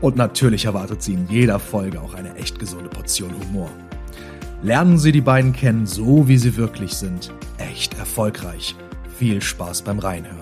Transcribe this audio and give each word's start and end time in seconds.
Und 0.00 0.16
natürlich 0.16 0.64
erwartet 0.64 1.02
Sie 1.02 1.12
in 1.12 1.28
jeder 1.28 1.58
Folge 1.58 2.00
auch 2.00 2.14
eine 2.14 2.34
echt 2.36 2.58
gesunde 2.58 2.88
Portion 2.88 3.32
Humor. 3.38 3.68
Lernen 4.62 4.98
Sie 4.98 5.12
die 5.12 5.20
beiden 5.20 5.52
kennen, 5.52 5.86
so 5.86 6.26
wie 6.26 6.38
sie 6.38 6.56
wirklich 6.56 6.94
sind. 6.94 7.30
Echt 7.58 7.98
erfolgreich. 7.98 8.74
Viel 9.18 9.42
Spaß 9.42 9.82
beim 9.82 9.98
Reinhören. 9.98 10.38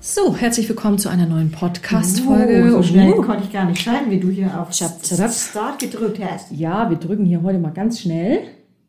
So, 0.00 0.36
herzlich 0.36 0.68
willkommen 0.68 0.98
zu 0.98 1.08
einer 1.08 1.26
neuen 1.26 1.52
Podcast-Folge. 1.52 2.64
Oh, 2.66 2.70
so 2.72 2.82
schnell 2.82 3.12
Uh. 3.12 3.22
konnte 3.22 3.44
ich 3.44 3.52
gar 3.52 3.66
nicht 3.66 3.80
schalten, 3.80 4.10
wie 4.10 4.18
du 4.18 4.28
hier 4.28 4.60
auf 4.60 4.70
chap. 4.70 4.98
Start 5.04 5.78
gedrückt 5.78 6.18
hast. 6.20 6.50
Ja, 6.50 6.90
wir 6.90 6.96
drücken 6.96 7.24
hier 7.24 7.42
heute 7.42 7.60
mal 7.60 7.70
ganz 7.70 8.00
schnell, 8.00 8.40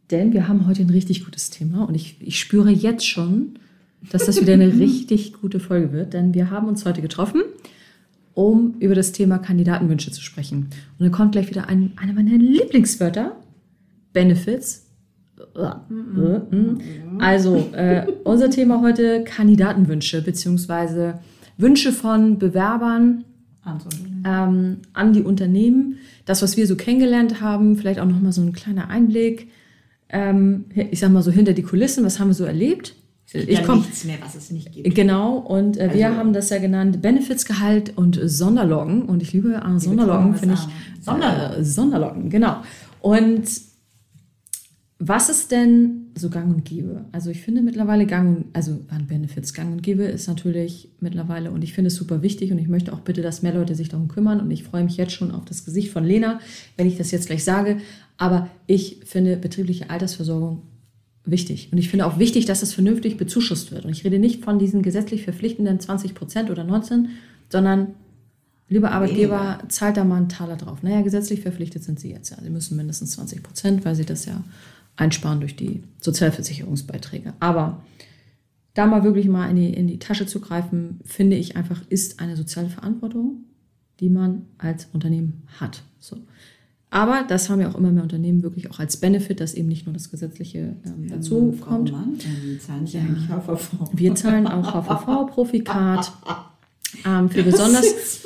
denn 0.10 0.34
wir 0.34 0.48
haben 0.48 0.66
heute 0.66 0.82
ein 0.82 0.90
richtig 0.90 1.24
gutes 1.24 1.52
Thema 1.52 1.88
und 1.88 1.94
ich, 1.94 2.18
ich 2.20 2.40
spüre 2.40 2.72
jetzt 2.72 3.08
schon, 3.08 3.60
dass 4.12 4.26
das 4.26 4.42
wieder 4.42 4.54
eine 4.54 4.74
richtig 4.74 5.34
gute 5.34 5.60
Folge 5.60 5.92
wird, 5.92 6.14
denn 6.14 6.34
wir 6.34 6.52
haben 6.52 6.68
uns 6.68 6.86
heute 6.86 7.02
getroffen, 7.02 7.42
um 8.34 8.76
über 8.80 8.96
das 8.96 9.12
Thema 9.12 9.38
Kandidatenwünsche 9.38 10.12
zu 10.12 10.22
sprechen. 10.22 10.70
Und 10.98 11.00
dann 11.00 11.12
kommt 11.12 11.34
gleich 11.34 11.50
wieder 11.50 11.68
ein, 11.70 11.94
einer 11.98 12.14
meiner 12.14 12.38
Lieblingswörter, 12.38 13.36
Benefits. 14.12 14.88
Also, 17.20 17.70
äh, 17.74 18.08
unser 18.24 18.50
Thema 18.50 18.82
heute 18.82 19.24
Kandidatenwünsche, 19.24 20.22
beziehungsweise 20.22 21.20
Wünsche 21.58 21.92
von 21.92 22.40
Bewerbern 22.40 23.26
ähm, 24.26 24.78
an 24.94 25.14
die 25.14 25.22
Unternehmen. 25.22 25.98
Das, 26.26 26.42
was 26.42 26.58
wir 26.58 26.68
so 26.68 26.76
kennengelernt 26.76 27.42
haben, 27.42 27.76
vielleicht 27.78 28.00
auch 28.00 28.06
nochmal 28.06 28.32
so 28.32 28.42
ein 28.42 28.54
kleiner 28.54 28.90
Einblick. 28.90 29.50
Ähm, 30.10 30.66
ich 30.76 31.00
sag 31.00 31.12
mal 31.12 31.24
so 31.24 31.32
hinter 31.32 31.54
die 31.54 31.64
Kulissen, 31.64 32.04
was 32.06 32.20
haben 32.20 32.28
wir 32.30 32.36
so 32.36 32.46
erlebt? 32.46 32.96
Ich 33.34 33.50
Ich 33.50 33.64
komme 33.64 33.82
nichts 33.82 34.04
mehr, 34.06 34.18
was 34.22 34.36
es 34.36 34.52
nicht 34.52 34.72
gibt. 34.72 34.94
Genau, 34.96 35.38
und 35.38 35.78
äh, 35.78 35.94
wir 35.94 36.08
Also- 36.08 36.18
haben 36.18 36.34
das 36.34 36.50
ja 36.50 36.60
genannt 36.60 37.02
Benefitsgehalt 37.02 37.98
und 37.98 38.20
Sonderloggen. 38.24 39.04
Und 39.04 39.22
ich 39.24 39.34
liebe 39.34 39.54
äh, 39.56 39.80
Sonderloggen, 39.80 40.36
finde 40.36 40.56
ich. 40.56 40.62
an. 40.62 40.70
Sonderloggen. 41.02 41.60
Äh, 41.62 41.64
Sonderloggen, 41.66 42.30
genau. 42.30 42.58
Und 43.02 43.44
was 45.06 45.28
ist 45.30 45.52
denn 45.52 46.12
so 46.18 46.30
gang 46.30 46.54
und 46.56 46.64
gäbe? 46.64 47.06
Also 47.12 47.30
ich 47.30 47.42
finde 47.42 47.62
mittlerweile 47.62 48.06
gang 48.06 48.38
und, 48.38 48.46
also 48.54 48.80
an 48.90 49.08
Benefits 49.08 49.54
gang 49.54 49.72
und 49.74 49.84
gäbe 49.84 50.04
ist 50.04 50.28
natürlich 50.28 50.90
mittlerweile 51.02 51.52
und 51.52 51.62
ich 51.64 51.74
finde 51.74 51.88
es 51.90 51.96
super 51.96 52.22
wichtig 52.22 52.52
und 52.54 52.58
ich 52.60 52.70
möchte 52.70 52.94
auch 52.94 53.02
bitte, 53.02 53.22
dass 53.22 53.42
mehr 53.42 53.54
Leute 53.54 53.76
sich 53.76 53.90
darum 53.90 54.08
kümmern 54.08 54.40
und 54.40 54.50
ich 54.52 54.64
freue 54.64 54.84
mich 54.86 54.96
jetzt 54.96 55.12
schon 55.12 55.32
auf 55.32 55.44
das 55.44 55.66
Gesicht 55.66 55.92
von 55.92 56.06
Lena, 56.06 56.40
wenn 56.78 56.88
ich 56.88 56.98
das 56.98 57.12
jetzt 57.12 57.28
gleich 57.28 57.44
sage. 57.44 57.78
Aber 58.18 58.48
ich 58.66 59.02
finde 59.06 59.36
betriebliche 59.36 59.90
Altersversorgung 59.90 60.62
wichtig. 61.26 61.70
Und 61.72 61.78
ich 61.78 61.90
finde 61.90 62.06
auch 62.06 62.20
wichtig, 62.20 62.46
dass 62.46 62.64
es 62.64 62.74
vernünftig 62.74 63.18
bezuschusst 63.18 63.72
wird. 63.72 63.86
Und 63.86 63.92
ich 63.92 64.04
rede 64.04 64.20
nicht 64.20 64.44
von 64.44 64.60
diesen 64.60 64.82
gesetzlich 64.82 65.24
verpflichtenden 65.24 65.80
20 65.80 66.16
Prozent 66.16 66.50
oder 66.50 66.64
19, 66.64 67.10
sondern 67.50 67.96
lieber 68.70 68.92
Arbeitgeber, 68.92 69.60
zahlt 69.68 69.98
da 69.98 70.04
mal 70.04 70.18
einen 70.18 70.30
Taler 70.30 70.58
drauf. 70.58 70.84
Naja, 70.84 71.02
gesetzlich 71.02 71.42
verpflichtet 71.42 71.84
sind 71.84 72.00
sie 72.00 72.12
jetzt 72.12 72.32
ja. 72.32 72.38
Sie 72.42 72.50
müssen 72.50 72.76
mindestens 72.76 73.12
20 73.12 73.44
Prozent, 73.44 73.86
weil 73.86 73.96
sie 73.96 74.06
das 74.06 74.26
ja 74.26 74.44
einsparen 74.96 75.40
durch 75.40 75.56
die 75.56 75.84
Sozialversicherungsbeiträge. 76.02 77.34
Aber 77.40 77.84
da 78.74 78.86
mal 78.88 79.04
wirklich 79.04 79.28
mal 79.28 79.50
in 79.50 79.56
die, 79.56 79.74
in 79.74 79.88
die 79.88 80.00
Tasche 80.00 80.26
zu 80.26 80.40
greifen, 80.40 81.00
finde 81.06 81.36
ich 81.36 81.56
einfach, 81.56 81.82
ist 81.90 82.20
eine 82.20 82.36
soziale 82.36 82.70
Verantwortung, 82.70 83.44
die 84.00 84.10
man 84.10 84.46
als 84.58 84.88
Unternehmen 84.94 85.44
hat. 85.60 85.84
So. 86.00 86.18
Aber 86.94 87.26
das 87.28 87.50
haben 87.50 87.60
ja 87.60 87.70
auch 87.72 87.76
immer 87.76 87.92
mehr 87.92 88.04
Unternehmen 88.04 88.44
wirklich 88.44 88.70
auch 88.70 88.78
als 88.78 88.98
Benefit, 88.98 89.40
dass 89.40 89.56
eben 89.56 89.68
nicht 89.68 89.88
nur 89.88 89.94
das 89.94 90.12
Gesetzliche 90.12 90.76
ähm, 90.86 91.10
dazu 91.10 91.52
Frau 91.60 91.72
kommt. 91.72 91.92
Mann, 91.92 92.20
ähm, 92.24 92.60
zahlen 92.60 92.86
Sie 92.86 93.00
eigentlich 93.00 93.28
HVV? 93.28 93.90
Wir 93.94 94.14
zahlen 94.14 94.46
auch 94.46 94.74
HVV-Profikat. 94.74 96.12
Ähm, 97.08 97.28
für, 97.28 97.42
besonders, 97.42 98.22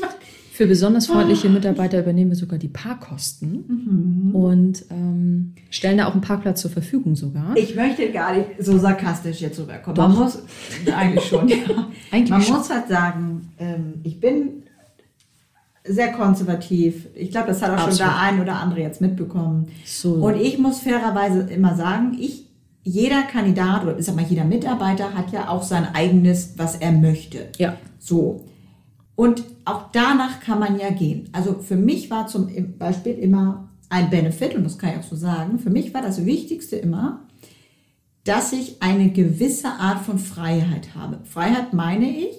für 0.51 0.67
besonders 0.67 1.07
freundliche 1.07 1.47
Mitarbeiter 1.47 2.01
übernehmen 2.01 2.31
wir 2.31 2.35
sogar 2.35 2.59
die 2.59 2.67
Parkkosten 2.67 4.33
und 4.33 4.83
ähm, 4.89 5.53
stellen 5.69 5.97
da 5.97 6.07
auch 6.07 6.11
einen 6.11 6.19
Parkplatz 6.19 6.61
zur 6.61 6.69
Verfügung 6.69 7.15
sogar. 7.15 7.55
Ich 7.55 7.75
möchte 7.77 8.11
gar 8.11 8.35
nicht 8.35 8.49
so 8.59 8.77
sarkastisch 8.77 9.39
jetzt 9.39 9.57
rüberkommen. 9.57 9.95
Doch. 9.95 10.09
Man 10.09 10.17
muss, 10.17 10.39
eigentlich 10.93 11.23
schon, 11.23 11.47
ja. 11.47 11.87
Eigentlich 12.11 12.29
Man 12.29 12.41
schon. 12.41 12.57
muss 12.57 12.69
halt 12.69 12.89
sagen, 12.89 13.47
ähm, 13.57 14.01
ich 14.03 14.19
bin 14.19 14.63
sehr 15.87 16.11
konservativ. 16.11 17.07
Ich 17.15 17.31
glaube, 17.31 17.47
das 17.47 17.61
hat 17.61 17.71
auch 17.71 17.79
schon 17.79 17.89
Absolut. 17.89 18.13
der 18.13 18.19
ein 18.19 18.41
oder 18.41 18.55
andere 18.59 18.81
jetzt 18.81 19.01
mitbekommen. 19.01 19.67
So. 19.85 20.13
Und 20.13 20.35
ich 20.35 20.57
muss 20.57 20.79
fairerweise 20.79 21.41
immer 21.41 21.75
sagen, 21.75 22.17
ich, 22.19 22.45
jeder 22.83 23.23
Kandidat 23.23 23.83
oder 23.83 23.97
ich 23.97 24.05
sag 24.05 24.15
mal, 24.15 24.25
jeder 24.25 24.45
Mitarbeiter 24.45 25.13
hat 25.13 25.31
ja 25.31 25.49
auch 25.49 25.63
sein 25.63 25.87
eigenes, 25.93 26.53
was 26.57 26.75
er 26.75 26.91
möchte. 26.91 27.49
ja, 27.57 27.77
So. 27.99 28.45
Und 29.15 29.43
auch 29.65 29.85
danach 29.91 30.41
kann 30.41 30.59
man 30.59 30.79
ja 30.79 30.91
gehen. 30.91 31.29
Also 31.31 31.55
für 31.55 31.75
mich 31.75 32.11
war 32.11 32.27
zum 32.27 32.49
Beispiel 32.77 33.13
immer 33.13 33.69
ein 33.89 34.09
Benefit, 34.09 34.55
und 34.55 34.63
das 34.63 34.77
kann 34.77 34.91
ich 34.91 34.97
auch 34.97 35.09
so 35.09 35.15
sagen, 35.15 35.59
für 35.59 35.69
mich 35.69 35.93
war 35.93 36.01
das 36.01 36.25
Wichtigste 36.25 36.75
immer, 36.75 37.21
dass 38.23 38.51
ich 38.51 38.81
eine 38.81 39.09
gewisse 39.09 39.69
Art 39.69 40.01
von 40.01 40.19
Freiheit 40.19 40.95
habe. 40.95 41.19
Freiheit 41.23 41.73
meine 41.73 42.09
ich, 42.09 42.35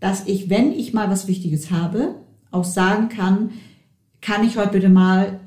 dass 0.00 0.26
ich, 0.26 0.50
wenn 0.50 0.72
ich 0.72 0.92
mal 0.92 1.10
was 1.10 1.28
Wichtiges 1.28 1.70
habe, 1.70 2.16
auch 2.50 2.64
sagen 2.64 3.08
kann, 3.08 3.50
kann 4.20 4.44
ich 4.44 4.56
heute 4.56 4.70
bitte 4.72 4.88
mal 4.88 5.40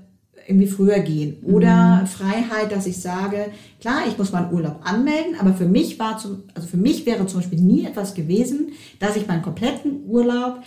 irgendwie 0.47 0.67
früher 0.67 0.99
gehen. 0.99 1.37
Oder 1.43 2.05
Freiheit, 2.07 2.71
dass 2.71 2.85
ich 2.85 2.99
sage, 2.99 3.51
klar, 3.79 4.01
ich 4.07 4.17
muss 4.17 4.31
meinen 4.31 4.51
Urlaub 4.51 4.79
anmelden, 4.83 5.35
aber 5.39 5.53
für 5.53 5.65
mich 5.67 5.99
war 5.99 6.17
zum, 6.17 6.43
also 6.55 6.67
für 6.67 6.77
mich 6.77 7.05
wäre 7.05 7.25
zum 7.27 7.39
Beispiel 7.41 7.59
nie 7.61 7.85
etwas 7.85 8.13
gewesen, 8.15 8.71
dass 8.99 9.15
ich 9.15 9.27
meinen 9.27 9.41
kompletten 9.43 10.03
Urlaub 10.07 10.61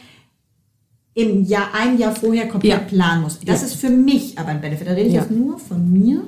im 1.15 1.45
Jahr, 1.45 1.69
ein 1.75 1.99
Jahr 1.99 2.15
vorher 2.15 2.49
komplett 2.49 2.73
Ja. 2.73 2.79
planen 2.79 3.23
muss. 3.23 3.39
Das 3.41 3.61
Ja. 3.61 3.67
ist 3.67 3.75
für 3.77 3.91
mich 3.91 4.39
aber 4.39 4.49
ein 4.49 4.61
Benefit. 4.61 4.87
Da 4.89 4.93
rede 4.93 5.09
ich 5.09 5.15
Ja. 5.15 5.21
jetzt 5.23 5.31
nur 5.31 5.59
von 5.59 5.93
mir, 5.93 6.23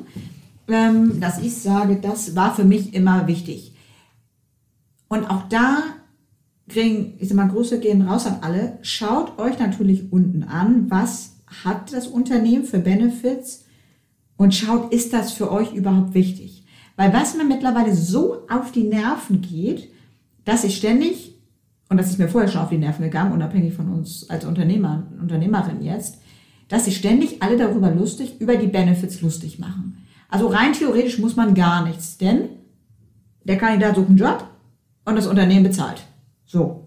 ähm, 0.68 1.20
dass 1.20 1.38
ich 1.40 1.54
sage, 1.56 1.96
das 2.00 2.36
war 2.36 2.54
für 2.54 2.64
mich 2.64 2.94
immer 2.94 3.26
wichtig. 3.26 3.72
Und 5.08 5.24
auch 5.30 5.44
da 5.48 5.78
kriegen, 6.68 7.14
ich 7.18 7.28
sag 7.28 7.36
mal, 7.36 7.48
Grüße 7.48 7.80
gehen 7.80 8.02
raus 8.02 8.26
an 8.26 8.38
alle. 8.40 8.78
Schaut 8.82 9.38
euch 9.38 9.58
natürlich 9.58 10.12
unten 10.12 10.42
an, 10.42 10.90
was 10.90 11.36
hat 11.64 11.92
das 11.92 12.06
Unternehmen 12.06 12.64
für 12.64 12.78
Benefits 12.78 13.64
und 14.36 14.54
schaut, 14.54 14.92
ist 14.92 15.12
das 15.12 15.32
für 15.32 15.50
euch 15.50 15.72
überhaupt 15.72 16.14
wichtig? 16.14 16.64
Weil 16.96 17.12
was 17.12 17.36
mir 17.36 17.44
mittlerweile 17.44 17.94
so 17.94 18.46
auf 18.48 18.72
die 18.72 18.84
Nerven 18.84 19.42
geht, 19.42 19.90
dass 20.44 20.64
ich 20.64 20.76
ständig, 20.76 21.34
und 21.88 21.98
das 21.98 22.10
ist 22.10 22.18
mir 22.18 22.28
vorher 22.28 22.50
schon 22.50 22.62
auf 22.62 22.70
die 22.70 22.78
Nerven 22.78 23.04
gegangen, 23.04 23.32
unabhängig 23.32 23.74
von 23.74 23.90
uns 23.90 24.28
als 24.28 24.44
Unternehmer, 24.44 25.06
Unternehmerin 25.20 25.82
jetzt, 25.82 26.18
dass 26.68 26.86
sich 26.86 26.96
ständig 26.96 27.42
alle 27.42 27.56
darüber 27.56 27.90
lustig, 27.90 28.40
über 28.40 28.56
die 28.56 28.66
Benefits 28.66 29.20
lustig 29.20 29.58
machen. 29.58 30.06
Also 30.28 30.48
rein 30.48 30.72
theoretisch 30.72 31.18
muss 31.18 31.36
man 31.36 31.54
gar 31.54 31.86
nichts, 31.86 32.18
denn 32.18 32.48
der 33.44 33.58
Kandidat 33.58 33.94
sucht 33.94 34.08
einen 34.08 34.16
Job 34.16 34.48
und 35.04 35.14
das 35.14 35.28
Unternehmen 35.28 35.62
bezahlt. 35.62 36.02
So, 36.46 36.84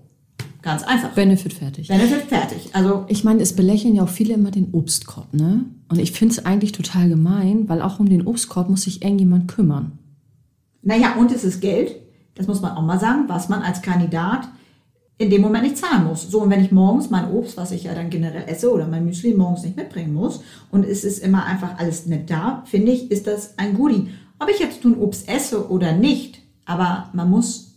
ganz 0.62 0.84
einfach. 0.84 1.14
Benefit 1.14 1.54
fertig. 1.54 1.90
Benefit 1.90 2.24
fertig. 2.24 2.70
Also 2.74 3.06
Ich 3.08 3.24
meine, 3.24 3.42
es 3.42 3.56
belächeln 3.56 3.96
ja 3.96 4.04
auch 4.04 4.10
viele 4.10 4.34
immer 4.34 4.52
den 4.52 4.70
Obstkorb, 4.74 5.34
ne? 5.34 5.66
Und 5.90 6.00
ich 6.00 6.12
finde 6.12 6.34
es 6.34 6.46
eigentlich 6.46 6.72
total 6.72 7.10
gemein, 7.10 7.68
weil 7.68 7.82
auch 7.82 8.00
um 8.00 8.08
den 8.08 8.26
Obstkorb 8.26 8.70
muss 8.70 8.84
sich 8.84 9.02
irgendjemand 9.02 9.48
kümmern. 9.48 9.98
Naja, 10.82 11.16
und 11.16 11.32
es 11.32 11.44
ist 11.44 11.62
Geld, 11.62 11.96
das 12.36 12.48
muss 12.48 12.62
man 12.62 12.72
auch 12.72 12.84
mal 12.84 13.00
sagen, 13.00 13.26
was 13.28 13.50
man 13.50 13.62
als 13.62 13.82
Kandidat 13.82 14.48
in 15.18 15.30
dem 15.30 15.42
Moment 15.42 15.64
nicht 15.66 15.78
zahlen 15.78 16.06
muss. 16.06 16.30
So, 16.30 16.42
und 16.42 16.50
wenn 16.50 16.64
ich 16.64 16.72
morgens 16.72 17.10
mein 17.10 17.30
Obst, 17.30 17.58
was 17.58 17.72
ich 17.72 17.84
ja 17.84 17.94
dann 17.94 18.10
generell 18.10 18.46
esse, 18.48 18.72
oder 18.72 18.88
mein 18.88 19.04
Müsli 19.04 19.34
morgens 19.34 19.64
nicht 19.64 19.76
mitbringen 19.76 20.14
muss, 20.14 20.42
und 20.72 20.86
es 20.86 21.04
ist 21.04 21.20
immer 21.20 21.46
einfach 21.46 21.78
alles 21.78 22.06
nicht 22.06 22.30
da, 22.30 22.64
finde 22.66 22.94
ich, 22.94 23.12
ist 23.12 23.28
das 23.28 23.58
ein 23.58 23.74
Goodie. 23.76 24.08
Ob 24.40 24.50
ich 24.50 24.60
jetzt 24.60 24.86
nun 24.86 24.98
Obst 24.98 25.28
esse 25.28 25.70
oder 25.70 25.92
nicht, 25.92 26.40
aber 26.66 27.10
man 27.12 27.30
muss, 27.30 27.69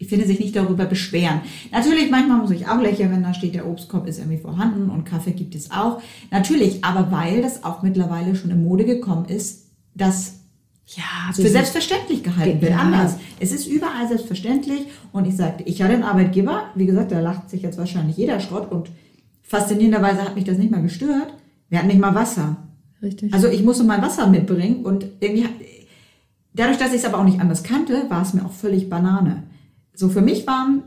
ich 0.00 0.08
finde, 0.08 0.26
sich 0.26 0.40
nicht 0.40 0.56
darüber 0.56 0.86
beschweren. 0.86 1.42
Natürlich, 1.70 2.10
manchmal 2.10 2.38
muss 2.38 2.50
ich 2.50 2.66
auch 2.66 2.80
lächeln, 2.80 3.12
wenn 3.12 3.22
da 3.22 3.34
steht, 3.34 3.54
der 3.54 3.68
Obstkorb 3.68 4.08
ist 4.08 4.18
irgendwie 4.18 4.38
vorhanden 4.38 4.88
und 4.88 5.04
Kaffee 5.04 5.32
gibt 5.32 5.54
es 5.54 5.70
auch. 5.70 6.00
Natürlich, 6.30 6.82
aber 6.82 7.12
weil 7.12 7.42
das 7.42 7.62
auch 7.64 7.82
mittlerweile 7.82 8.34
schon 8.34 8.50
in 8.50 8.64
Mode 8.64 8.86
gekommen 8.86 9.26
ist, 9.26 9.66
dass 9.94 10.40
Ja, 10.96 11.32
für 11.32 11.48
selbstverständlich 11.48 12.24
gehalten 12.24 12.60
wird. 12.60 12.72
Ja. 12.72 12.78
Anders. 12.78 13.16
Es 13.38 13.52
ist 13.52 13.66
überall 13.66 14.08
selbstverständlich. 14.08 14.86
Und 15.12 15.26
ich 15.26 15.36
sagte, 15.36 15.62
ich 15.64 15.82
hatte 15.82 15.94
einen 15.94 16.02
Arbeitgeber, 16.02 16.64
wie 16.74 16.86
gesagt, 16.86 17.12
da 17.12 17.20
lacht 17.20 17.48
sich 17.48 17.62
jetzt 17.62 17.78
wahrscheinlich 17.78 18.16
jeder 18.16 18.40
Schrott 18.40 18.72
und 18.72 18.90
faszinierenderweise 19.42 20.22
hat 20.22 20.34
mich 20.34 20.44
das 20.44 20.58
nicht 20.58 20.70
mal 20.70 20.82
gestört. 20.82 21.32
Wir 21.68 21.78
hatten 21.78 21.88
nicht 21.88 22.00
mal 22.00 22.14
Wasser. 22.14 22.56
Richtig. 23.02 23.32
Also 23.32 23.48
ich 23.48 23.62
musste 23.62 23.84
mein 23.84 24.02
Wasser 24.02 24.26
mitbringen 24.26 24.84
und 24.84 25.06
irgendwie, 25.20 25.46
dadurch, 26.54 26.78
dass 26.78 26.90
ich 26.90 26.98
es 26.98 27.04
aber 27.04 27.18
auch 27.18 27.24
nicht 27.24 27.40
anders 27.40 27.62
kannte, 27.62 28.06
war 28.08 28.22
es 28.22 28.34
mir 28.34 28.44
auch 28.44 28.52
völlig 28.52 28.90
Banane. 28.90 29.44
So 29.94 30.08
für 30.08 30.20
mich 30.22 30.46
waren 30.46 30.82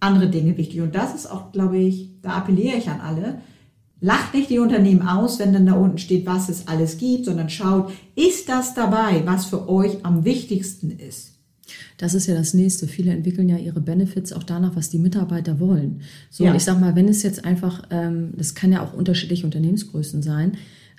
andere 0.00 0.28
Dinge 0.28 0.56
wichtig 0.56 0.80
und 0.80 0.94
das 0.94 1.14
ist 1.14 1.26
auch, 1.30 1.52
glaube 1.52 1.78
ich, 1.78 2.10
da 2.22 2.30
appelliere 2.30 2.76
ich 2.76 2.88
an 2.88 3.00
alle. 3.00 3.40
Lacht 4.00 4.34
nicht 4.34 4.50
die 4.50 4.58
Unternehmen 4.58 5.02
aus, 5.02 5.38
wenn 5.38 5.52
dann 5.52 5.66
da 5.66 5.74
unten 5.74 5.98
steht, 5.98 6.26
was 6.26 6.48
es 6.48 6.66
alles 6.66 6.98
gibt, 6.98 7.24
sondern 7.26 7.48
schaut, 7.48 7.92
ist 8.16 8.48
das 8.48 8.74
dabei, 8.74 9.22
was 9.26 9.44
für 9.44 9.68
euch 9.68 10.04
am 10.04 10.24
wichtigsten 10.24 10.90
ist? 10.90 11.34
Das 11.98 12.12
ist 12.14 12.26
ja 12.26 12.34
das 12.34 12.52
nächste. 12.52 12.88
Viele 12.88 13.12
entwickeln 13.12 13.48
ja 13.48 13.56
ihre 13.58 13.80
Benefits 13.80 14.32
auch 14.32 14.42
danach, 14.42 14.74
was 14.74 14.90
die 14.90 14.98
Mitarbeiter 14.98 15.60
wollen. 15.60 16.00
So, 16.30 16.42
Ja. 16.44 16.50
und 16.50 16.56
ich 16.56 16.64
sag 16.64 16.80
mal, 16.80 16.96
wenn 16.96 17.08
es 17.08 17.22
jetzt 17.22 17.44
einfach, 17.44 17.84
ähm, 17.90 18.32
das 18.36 18.56
kann 18.56 18.72
ja 18.72 18.82
auch 18.84 18.92
unterschiedliche 18.92 19.46
Unternehmensgrößen 19.46 20.20
sein, 20.20 20.54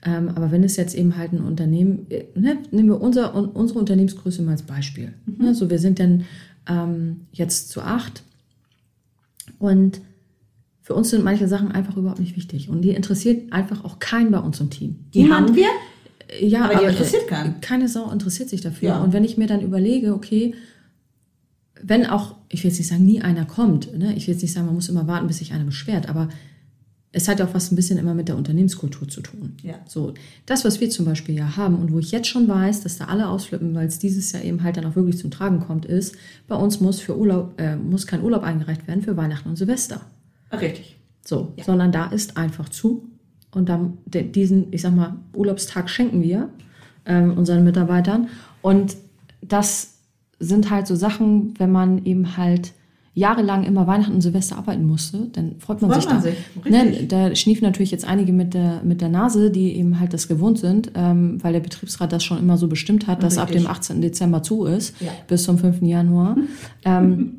ähm, 0.05 0.29
aber 0.29 0.51
wenn 0.51 0.63
es 0.63 0.77
jetzt 0.77 0.95
eben 0.95 1.17
halt 1.17 1.33
ein 1.33 1.41
Unternehmen, 1.43 2.05
äh, 2.09 2.23
ne, 2.39 2.57
nehmen 2.71 2.87
wir 2.89 3.01
unser, 3.01 3.35
un, 3.35 3.47
unsere 3.49 3.79
Unternehmensgröße 3.79 4.41
mal 4.43 4.51
als 4.51 4.63
Beispiel. 4.63 5.13
Ne, 5.25 5.53
so, 5.53 5.69
wir 5.69 5.79
sind 5.79 5.99
dann 5.99 6.23
ähm, 6.67 7.27
jetzt 7.31 7.69
zu 7.69 7.81
acht 7.81 8.23
und 9.59 10.01
für 10.81 10.95
uns 10.95 11.09
sind 11.09 11.23
manche 11.23 11.47
Sachen 11.47 11.71
einfach 11.71 11.95
überhaupt 11.95 12.19
nicht 12.19 12.35
wichtig 12.35 12.69
und 12.69 12.81
die 12.81 12.91
interessiert 12.91 13.53
einfach 13.53 13.85
auch 13.85 13.99
keinen 13.99 14.31
bei 14.31 14.39
uns 14.39 14.59
im 14.59 14.69
Team. 14.69 15.05
Die 15.13 15.31
haben 15.31 15.55
wir, 15.55 15.67
Ja, 16.41 16.65
Aber 16.65 16.75
die 16.75 16.85
interessiert 16.85 17.27
keinen. 17.27 17.61
Keine 17.61 17.87
Sau 17.87 18.09
interessiert 18.11 18.49
sich 18.49 18.61
dafür. 18.61 18.89
Ja. 18.89 19.03
Und 19.03 19.13
wenn 19.13 19.23
ich 19.23 19.37
mir 19.37 19.47
dann 19.47 19.61
überlege, 19.61 20.13
okay, 20.13 20.55
wenn 21.81 22.05
auch, 22.05 22.35
ich 22.49 22.63
will 22.63 22.71
jetzt 22.71 22.79
nicht 22.79 22.87
sagen, 22.87 23.05
nie 23.05 23.21
einer 23.21 23.45
kommt, 23.45 23.97
ne? 23.97 24.13
ich 24.15 24.27
will 24.27 24.33
jetzt 24.33 24.41
nicht 24.41 24.53
sagen, 24.53 24.65
man 24.65 24.75
muss 24.75 24.89
immer 24.89 25.07
warten, 25.07 25.27
bis 25.27 25.39
sich 25.39 25.53
einer 25.53 25.65
beschwert, 25.65 26.09
aber 26.09 26.29
es 27.15 27.27
hat 27.27 27.39
auch 27.41 27.53
was 27.53 27.71
ein 27.71 27.75
bisschen 27.75 27.97
immer 27.99 28.13
mit 28.15 28.27
der 28.27 28.35
Unternehmenskultur 28.35 29.07
zu 29.07 29.21
tun. 29.21 29.55
Ja. 29.61 29.75
So, 29.87 30.13
das, 30.47 30.65
was 30.65 30.81
wir 30.81 30.89
zum 30.89 31.05
Beispiel 31.05 31.35
ja 31.35 31.55
haben 31.55 31.75
und 31.75 31.93
wo 31.93 31.99
ich 31.99 32.11
jetzt 32.11 32.27
schon 32.27 32.47
weiß, 32.47 32.81
dass 32.81 32.97
da 32.97 33.05
alle 33.05 33.27
ausflippen, 33.29 33.73
weil 33.75 33.87
es 33.87 33.99
dieses 33.99 34.31
Jahr 34.31 34.43
eben 34.43 34.63
halt 34.63 34.77
dann 34.77 34.85
auch 34.85 34.95
wirklich 34.95 35.19
zum 35.19 35.29
Tragen 35.31 35.59
kommt, 35.59 35.85
ist, 35.85 36.15
bei 36.47 36.55
uns 36.55 36.81
muss 36.81 36.99
für 36.99 37.15
Urlaub, 37.17 37.53
äh, 37.61 37.75
muss 37.75 38.07
kein 38.07 38.23
Urlaub 38.23 38.43
eingereicht 38.43 38.87
werden 38.87 39.03
für 39.03 39.15
Weihnachten 39.15 39.47
und 39.47 39.55
Silvester. 39.57 40.01
richtig. 40.51 40.97
So, 41.25 41.53
Ja. 41.55 41.63
sondern 41.63 41.91
da 41.91 42.07
ist 42.07 42.35
einfach 42.35 42.67
zu. 42.69 43.07
Und 43.51 43.69
dann 43.69 43.99
diesen, 44.07 44.73
ich 44.73 44.81
sag 44.81 44.93
mal, 44.95 45.15
Urlaubstag 45.33 45.89
schenken 45.89 46.21
wir 46.23 46.49
ähm, 47.05 47.37
unseren 47.37 47.63
Mitarbeitern. 47.63 48.27
Und 48.63 48.97
das 49.41 49.99
sind 50.39 50.69
halt 50.71 50.87
so 50.87 50.95
Sachen, 50.95 51.53
wenn 51.59 51.71
man 51.71 52.03
eben 52.05 52.35
halt 52.37 52.73
jahrelang 53.15 53.63
immer 53.63 53.85
Weihnachten 53.85 54.13
und 54.15 54.21
Silvester 54.21 54.57
arbeiten 54.57 54.85
musste, 54.85 55.27
dann 55.33 55.55
freut 55.59 55.81
man 55.81 55.91
Freut 55.91 56.01
sich 56.01 56.11
man 56.11 56.21
da. 56.21 56.21
sich, 56.23 56.35
Ne, 56.99 57.05
da 57.07 57.35
schniefen 57.35 57.63
natürlich 57.63 57.91
jetzt 57.91 58.05
einige 58.07 58.33
mit 58.33 58.53
der, 58.55 58.81
mit 58.83 59.01
der 59.01 59.09
Nase, 59.09 59.51
die 59.51 59.73
eben 59.77 59.99
halt 59.99 60.13
das 60.13 60.27
gewohnt 60.27 60.57
sind, 60.57 60.91
ähm, 60.95 61.37
weil 61.43 61.53
der 61.53 61.59
Betriebsrat 61.59 62.11
das 62.11 62.23
schon 62.23 62.39
immer 62.39 62.57
so 62.57 62.67
bestimmt 62.67 63.05
hat, 63.07 63.21
dass 63.21 63.37
ab 63.37 63.49
Richtig. 63.49 63.63
dem 63.65 63.69
18. 63.71 64.01
Dezember 64.01 64.41
zu 64.41 64.65
ist, 64.65 64.99
Ja. 64.99 65.11
bis 65.27 65.43
zum 65.43 65.59
5. 65.59 65.81
Januar. 65.83 66.35
ähm, 66.85 67.33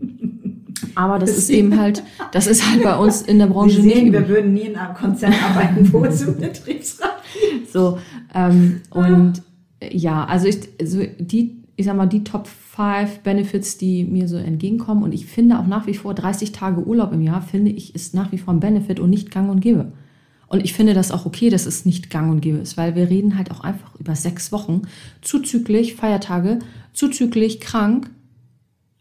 aber 0.96 1.18
das 1.18 1.36
ist 1.36 1.50
eben 1.50 1.78
halt, 1.78 2.02
das 2.32 2.46
ist 2.46 2.68
halt 2.70 2.82
bei 2.82 2.96
uns 2.96 3.22
in 3.22 3.38
der 3.38 3.46
Branche 3.46 3.76
Sie 3.80 3.82
nicht 3.86 3.96
sehen, 3.96 4.12
wir 4.12 4.28
würden 4.28 4.52
nie 4.54 4.62
in 4.62 4.76
einem 4.76 4.94
Konzern 4.94 5.32
arbeiten, 5.32 5.92
wo 5.92 6.04
es 6.04 6.22
im 6.22 6.36
Betriebsrat 6.38 7.10
So, 7.72 7.98
ähm, 8.34 8.80
und 8.90 9.42
äh, 9.80 9.96
ja, 9.96 10.24
also 10.24 10.46
ich, 10.46 10.68
also 10.80 11.00
die, 11.18 11.63
ich 11.76 11.86
sag 11.86 11.96
mal, 11.96 12.06
die 12.06 12.24
Top 12.24 12.46
5 12.46 13.20
Benefits, 13.20 13.78
die 13.78 14.04
mir 14.04 14.28
so 14.28 14.36
entgegenkommen. 14.36 15.02
Und 15.02 15.12
ich 15.12 15.26
finde 15.26 15.58
auch 15.58 15.66
nach 15.66 15.86
wie 15.86 15.94
vor 15.94 16.14
30 16.14 16.52
Tage 16.52 16.84
Urlaub 16.86 17.12
im 17.12 17.20
Jahr, 17.22 17.42
finde 17.42 17.70
ich, 17.70 17.94
ist 17.94 18.14
nach 18.14 18.30
wie 18.32 18.38
vor 18.38 18.54
ein 18.54 18.60
Benefit 18.60 19.00
und 19.00 19.10
nicht 19.10 19.30
gang 19.30 19.50
und 19.50 19.60
gäbe. 19.60 19.92
Und 20.46 20.62
ich 20.62 20.72
finde 20.72 20.94
das 20.94 21.10
auch 21.10 21.26
okay, 21.26 21.50
dass 21.50 21.66
es 21.66 21.84
nicht 21.84 22.10
gang 22.10 22.30
und 22.30 22.40
gäbe 22.40 22.58
ist, 22.58 22.76
weil 22.76 22.94
wir 22.94 23.10
reden 23.10 23.36
halt 23.36 23.50
auch 23.50 23.60
einfach 23.60 23.94
über 23.96 24.14
sechs 24.14 24.52
Wochen, 24.52 24.82
zuzüglich 25.20 25.94
Feiertage, 25.94 26.60
zuzüglich 26.92 27.60
krank. 27.60 28.10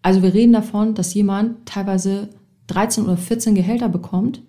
Also 0.02 0.24
wir 0.24 0.34
reden 0.34 0.54
davon, 0.54 0.96
dass 0.96 1.14
jemand 1.14 1.66
teilweise 1.66 2.30
13 2.68 3.04
oder 3.04 3.18
14 3.18 3.54
Gehälter 3.56 3.90
bekommt, 3.90 4.42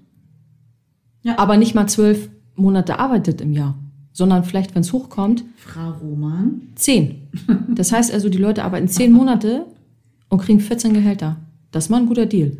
Ja. 1.23 1.38
aber 1.38 1.56
nicht 1.56 1.75
mal 1.75 1.88
zwölf 1.88 2.31
Monate 2.55 2.99
arbeitet 2.99 3.41
im 3.41 3.53
Jahr, 3.53 3.76
sondern 4.16 4.44
vielleicht, 4.44 4.75
wenn 4.75 4.81
es 4.82 4.93
hochkommt, 4.94 5.44
Frau 5.56 5.90
Roman. 5.90 6.62
zehn. 6.76 7.28
Das 7.69 7.93
heißt 7.93 8.11
also, 8.14 8.28
die 8.31 8.38
Leute 8.38 8.64
arbeiten 8.64 8.88
zehn 8.88 9.12
Monate 9.12 9.66
und 10.31 10.38
kriegen 10.40 10.61
14 10.61 10.94
Gehälter. 10.94 11.37
Das 11.72 11.84
ist 11.87 11.90
mal 11.90 11.99
ein 12.00 12.06
guter 12.06 12.25
Deal. 12.25 12.56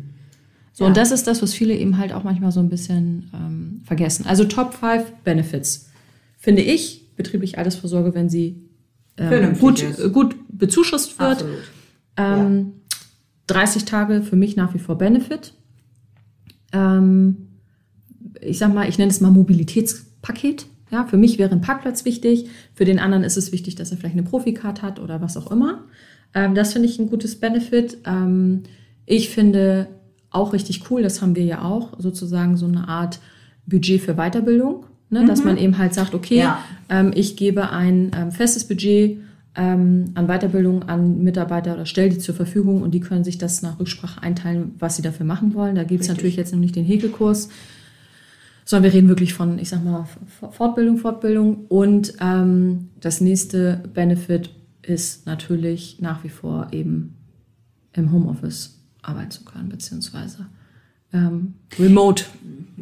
So, 0.73 0.83
Ja. 0.83 0.89
und 0.89 0.97
das 0.97 1.11
ist 1.11 1.25
das, 1.27 1.41
was 1.41 1.53
viele 1.53 1.73
eben 1.75 1.97
halt 1.97 2.11
auch 2.13 2.23
manchmal 2.25 2.51
so 2.51 2.59
ein 2.59 2.67
bisschen 2.69 3.31
ähm, 3.33 3.81
vergessen. 3.85 4.25
Also 4.27 4.43
Top 4.43 4.73
5 4.73 5.09
Benefits. 5.23 5.89
Finde 6.37 6.61
ich, 6.61 7.15
betriebliche 7.15 7.57
Altersvorsorge, 7.57 8.13
wenn 8.13 8.29
sie 8.29 8.61
ähm, 9.17 9.57
gut, 9.57 9.81
ist. 9.81 9.99
äh, 9.99 10.09
gut 10.09 10.35
bezuschusst 10.49 11.17
wird. 11.17 11.45
Ähm, 12.17 12.73
30 13.47 13.85
Tage 13.85 14.21
für 14.23 14.35
mich 14.35 14.57
nach 14.57 14.73
wie 14.73 14.79
vor 14.79 14.97
Benefit. 14.97 15.53
Ähm, 16.73 17.47
ich 18.41 18.57
sag 18.57 18.73
mal, 18.73 18.89
ich 18.89 18.97
nenne 18.97 19.11
es 19.11 19.21
mal 19.21 19.31
Mobilitätspaket. 19.31 20.65
Ja, 20.91 21.05
für 21.05 21.17
mich 21.17 21.37
wäre 21.39 21.51
ein 21.51 21.61
Parkplatz 21.61 22.05
wichtig. 22.05 22.47
Für 22.73 22.85
den 22.85 22.99
anderen 22.99 23.23
ist 23.23 23.37
es 23.37 23.51
wichtig, 23.51 23.75
dass 23.75 23.91
er 23.91 23.97
vielleicht 23.97 24.15
eine 24.15 24.23
Profikart 24.23 24.81
hat 24.81 24.99
oder 24.99 25.21
was 25.21 25.35
auch 25.37 25.51
immer. 25.51 25.83
Ähm, 26.33 26.53
das 26.55 26.73
finde 26.73 26.87
ich 26.87 26.99
ein 26.99 27.09
gutes 27.09 27.39
Benefit. 27.39 27.97
Ähm, 28.05 28.63
ich 29.05 29.29
finde 29.29 29.87
auch 30.29 30.53
richtig 30.53 30.89
cool, 30.91 31.01
das 31.01 31.21
haben 31.21 31.35
wir 31.35 31.43
ja 31.45 31.61
auch, 31.63 31.99
sozusagen 31.99 32.57
so 32.57 32.65
eine 32.67 32.87
Art 32.87 33.19
Budget 33.65 34.01
für 34.01 34.15
Weiterbildung. 34.15 34.85
Ne, 35.11 35.23
Dass 35.25 35.43
man 35.43 35.57
eben 35.57 35.77
halt 35.77 35.93
sagt, 35.93 36.15
okay, 36.15 36.39
Ja. 36.39 36.59
ähm, 36.89 37.11
ich 37.15 37.37
gebe 37.37 37.69
ein 37.69 38.11
ähm, 38.17 38.31
festes 38.31 38.67
Budget 38.67 39.19
ähm, 39.55 40.05
an 40.15 40.27
Weiterbildung 40.27 40.83
an 40.83 41.23
Mitarbeiter 41.23 41.75
oder 41.75 41.85
stelle 41.85 42.09
die 42.09 42.17
zur 42.17 42.33
Verfügung 42.35 42.81
und 42.81 42.91
die 42.91 42.99
können 42.99 43.23
sich 43.23 43.37
das 43.37 43.61
nach 43.61 43.79
Rücksprache 43.79 44.21
einteilen, 44.23 44.73
was 44.79 44.95
sie 44.95 45.03
dafür 45.03 45.25
machen 45.25 45.53
wollen. 45.53 45.75
Da 45.75 45.83
gibt 45.83 46.01
es 46.01 46.07
natürlich 46.09 46.35
jetzt 46.35 46.53
noch 46.53 46.59
nicht 46.59 46.75
den 46.75 46.85
Häkelkurs, 46.85 47.49
sondern 48.65 48.91
wir 48.91 48.97
reden 48.97 49.09
wirklich 49.09 49.33
von, 49.33 49.59
ich 49.59 49.69
sag 49.69 49.83
mal, 49.83 50.05
Fortbildung, 50.51 50.97
Fortbildung. 50.97 51.65
Und 51.67 52.13
ähm, 52.19 52.89
das 52.99 53.21
nächste 53.21 53.83
Benefit 53.93 54.49
ist 54.81 55.25
natürlich 55.27 55.97
nach 56.01 56.23
wie 56.23 56.29
vor 56.29 56.67
eben 56.71 57.15
im 57.93 58.11
Homeoffice 58.11 58.79
arbeiten 59.01 59.31
zu 59.31 59.45
können, 59.45 59.69
beziehungsweise 59.69 60.47
ähm, 61.13 61.53
remote, 61.79 62.25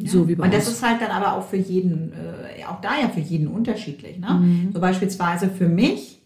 so 0.06 0.26
wie 0.26 0.34
bei 0.34 0.44
Und 0.44 0.54
das 0.54 0.66
uns. 0.66 0.76
ist 0.78 0.82
halt 0.82 1.00
dann 1.02 1.10
aber 1.10 1.34
auch 1.34 1.46
für 1.46 1.58
jeden, 1.58 2.12
äh, 2.12 2.64
auch 2.66 2.80
da 2.80 2.98
ja 3.00 3.08
für 3.08 3.20
jeden 3.20 3.46
unterschiedlich. 3.46 4.18
Ne? 4.18 4.30
Mhm. 4.30 4.70
So 4.72 4.80
beispielsweise 4.80 5.48
für 5.50 5.68
mich, 5.68 6.22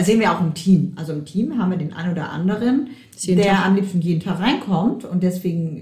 sehen 0.00 0.20
wir 0.20 0.32
auch 0.32 0.40
im 0.40 0.54
Team. 0.54 0.92
Also 0.96 1.12
im 1.12 1.24
Team 1.24 1.58
haben 1.58 1.70
wir 1.70 1.78
den 1.78 1.92
einen 1.92 2.12
oder 2.12 2.30
anderen, 2.30 2.88
der 3.26 3.42
Tag- 3.44 3.66
am 3.66 3.76
liebsten 3.76 4.00
jeden 4.00 4.20
Tag 4.20 4.40
reinkommt. 4.40 5.04
Und 5.04 5.22
deswegen 5.22 5.80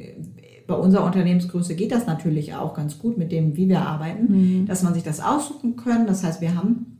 bei 0.67 0.75
unserer 0.75 1.05
Unternehmensgröße 1.05 1.75
geht 1.77 1.93
das 1.93 2.07
natürlich 2.07 2.55
auch 2.55 2.75
ganz 2.75 2.99
gut 2.99 3.19
mit 3.19 3.31
dem, 3.33 3.57
wie 3.57 3.69
wir 3.69 3.83
arbeiten, 3.83 4.27
Mhm. 4.63 4.67
dass 4.67 4.83
man 4.83 4.95
sich 4.95 5.03
das 5.03 5.21
aussuchen 5.21 5.77
können. 5.77 6.07
Das 6.07 6.23
heißt, 6.25 6.41
wir 6.41 6.55
haben 6.57 6.99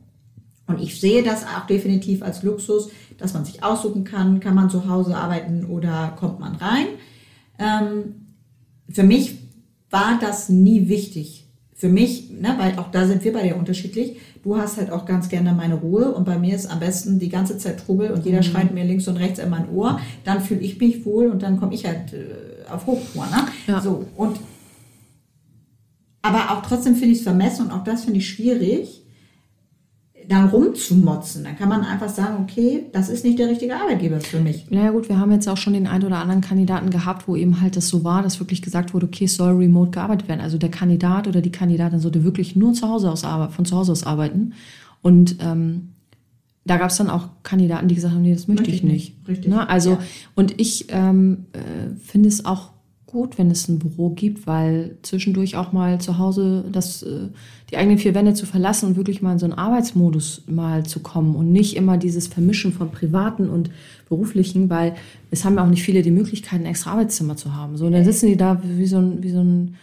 und 0.67 0.81
ich 0.81 0.99
sehe 0.99 1.23
das 1.23 1.43
auch 1.43 1.65
definitiv 1.65 2.21
als 2.21 2.43
Luxus, 2.43 2.89
dass 3.17 3.33
man 3.33 3.45
sich 3.45 3.63
aussuchen 3.63 4.03
kann, 4.03 4.39
kann 4.41 4.53
man 4.55 4.69
zu 4.69 4.89
Hause 4.89 5.15
arbeiten 5.15 5.65
oder 5.65 6.13
kommt 6.17 6.39
man 6.39 6.55
rein. 6.55 6.87
Ähm, 7.57 8.15
für 8.89 9.03
mich 9.03 9.37
war 9.89 10.17
das 10.19 10.49
nie 10.49 10.87
wichtig. 10.89 11.45
Für 11.73 11.89
mich, 11.89 12.31
ne, 12.31 12.55
weil 12.57 12.77
auch 12.79 12.89
da 12.91 13.05
sind 13.05 13.23
wir 13.23 13.33
beide 13.33 13.49
ja 13.49 13.55
unterschiedlich. 13.55 14.17
Du 14.43 14.57
hast 14.57 14.77
halt 14.77 14.91
auch 14.91 15.05
ganz 15.05 15.29
gerne 15.29 15.53
meine 15.53 15.75
Ruhe 15.75 16.11
und 16.13 16.25
bei 16.25 16.37
mir 16.39 16.55
ist 16.55 16.65
am 16.65 16.79
besten 16.79 17.19
die 17.19 17.29
ganze 17.29 17.57
Zeit 17.57 17.85
Trubel 17.85 18.09
und 18.11 18.19
Mhm. 18.19 18.25
jeder 18.25 18.43
schreit 18.43 18.73
mir 18.73 18.83
links 18.83 19.07
und 19.07 19.17
rechts 19.17 19.39
in 19.39 19.49
mein 19.49 19.69
Ohr. 19.69 19.99
Dann 20.25 20.41
fühle 20.41 20.61
ich 20.61 20.79
mich 20.79 21.05
wohl 21.05 21.27
und 21.27 21.43
dann 21.43 21.59
komme 21.59 21.73
ich 21.75 21.85
halt 21.85 22.13
äh, 22.13 22.56
auf 22.71 22.85
Hochtour. 22.85 23.25
Ne? 23.25 23.47
Ja. 23.67 23.81
So, 23.81 24.05
und 24.15 24.37
aber 26.21 26.51
auch 26.51 26.61
trotzdem 26.61 26.95
finde 26.95 27.13
ich 27.13 27.19
es 27.19 27.23
vermessen 27.23 27.67
und 27.67 27.71
auch 27.71 27.83
das 27.83 28.03
finde 28.03 28.19
ich 28.19 28.27
schwierig, 28.29 29.03
dann 30.27 30.49
rumzumotzen. 30.49 31.45
Dann 31.45 31.57
kann 31.57 31.69
man 31.69 31.83
einfach 31.83 32.09
sagen, 32.09 32.43
okay, 32.43 32.85
das 32.91 33.07
ist 33.07 33.23
nicht 33.23 33.39
der 33.39 33.47
richtige 33.47 33.75
Arbeitgeber 33.75 34.19
für 34.19 34.41
mich. 34.41 34.69
Naja 34.69 34.91
gut, 34.91 35.07
wir 35.07 35.19
haben 35.19 35.31
jetzt 35.31 35.47
auch 35.47 35.55
schon 35.55 35.71
den 35.71 35.87
einen 35.87 36.03
oder 36.03 36.17
anderen 36.17 36.41
Kandidaten 36.41 36.89
gehabt, 36.89 37.29
wo 37.29 37.37
eben 37.37 37.61
halt 37.61 37.77
das 37.77 37.87
so 37.87 38.03
war, 38.03 38.23
dass 38.23 38.39
wirklich 38.39 38.61
gesagt 38.61 38.93
wurde, 38.93 39.05
okay, 39.05 39.25
es 39.25 39.35
soll 39.35 39.53
remote 39.55 39.91
gearbeitet 39.91 40.27
werden. 40.27 40.41
Also 40.41 40.57
der 40.57 40.69
Kandidat 40.69 41.27
oder 41.27 41.39
die 41.39 41.51
Kandidatin 41.51 41.99
sollte 41.99 42.25
wirklich 42.25 42.57
nur 42.57 42.73
zu 42.73 42.89
Hause 42.89 43.09
aus 43.09 43.21
von 43.21 43.65
zu 43.65 43.77
Hause 43.77 43.93
aus 43.93 44.03
arbeiten. 44.03 44.53
Und 45.01 45.37
ähm, 45.39 45.93
da 46.67 46.77
gab 46.77 46.89
es 46.89 46.97
dann 46.97 47.09
auch 47.09 47.29
Kandidaten, 47.43 47.87
die 47.87 47.95
gesagt 47.95 48.13
haben, 48.13 48.21
nee, 48.21 48.33
das 48.33 48.47
möchte, 48.47 48.63
Möchte 48.63 48.75
ich 48.75 48.83
ich 48.83 48.83
nicht. 48.83 49.17
nicht. 49.19 49.27
Richtig. 49.27 49.49
Ne? 49.51 49.67
Also, 49.69 49.91
Ja. 49.91 49.99
und 50.35 50.59
ich 50.59 50.87
ähm, 50.89 51.45
äh, 51.53 51.95
finde 52.03 52.29
es 52.29 52.45
auch 52.45 52.71
gut, 53.07 53.37
wenn 53.37 53.49
es 53.49 53.69
ein 53.69 53.79
Büro 53.79 54.09
gibt, 54.09 54.45
weil 54.47 54.97
zwischendurch 55.01 55.55
auch 55.55 55.71
mal 55.71 55.99
zu 55.99 56.17
Hause 56.17 56.65
das, 56.71 57.03
äh, 57.03 57.29
die 57.71 57.77
eigenen 57.77 57.97
vier 57.97 58.13
Wände 58.13 58.33
zu 58.33 58.45
verlassen 58.45 58.85
und 58.85 58.97
wirklich 58.97 59.21
mal 59.21 59.31
in 59.31 59.39
so 59.39 59.45
einen 59.45 59.53
Arbeitsmodus 59.53 60.43
mal 60.47 60.85
zu 60.85 60.99
kommen 60.99 61.35
und 61.35 61.51
nicht 61.51 61.77
immer 61.77 61.97
dieses 61.97 62.27
Vermischen 62.27 62.73
von 62.73 62.91
privaten 62.91 63.49
und 63.49 63.71
beruflichen, 64.09 64.69
weil 64.69 64.95
es 65.31 65.45
haben 65.45 65.55
ja 65.55 65.63
auch 65.63 65.69
nicht 65.69 65.83
viele 65.83 66.01
die 66.01 66.11
Möglichkeit, 66.11 66.59
ein 66.59 66.65
extra 66.65 66.91
Arbeitszimmer 66.91 67.37
zu 67.37 67.55
haben. 67.55 67.77
So, 67.77 67.85
und 67.85 67.93
dann 67.93 68.03
sitzen 68.03 68.27
die 68.27 68.37
da 68.37 68.61
wie 68.63 68.85
so 68.85 68.97
ein, 68.97 69.23
wie 69.23 69.31
so 69.31 69.39
ein 69.39 69.75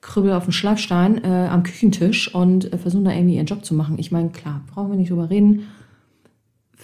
Krübbel 0.00 0.32
auf 0.32 0.44
dem 0.44 0.52
Schleifstein 0.52 1.22
äh, 1.24 1.48
am 1.50 1.64
Küchentisch 1.64 2.32
und 2.34 2.72
äh, 2.72 2.78
versuchen 2.78 3.04
da 3.04 3.12
irgendwie 3.12 3.36
ihren 3.36 3.46
Job 3.46 3.64
zu 3.64 3.74
machen. 3.74 3.98
Ich 3.98 4.12
meine, 4.12 4.30
klar, 4.30 4.62
brauchen 4.72 4.90
wir 4.90 4.96
nicht 4.96 5.10
drüber 5.10 5.30
reden. 5.30 5.64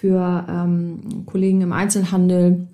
Für 0.00 0.46
ähm, 0.48 1.24
Kollegen 1.26 1.60
im 1.60 1.72
Einzelhandel, 1.72 2.68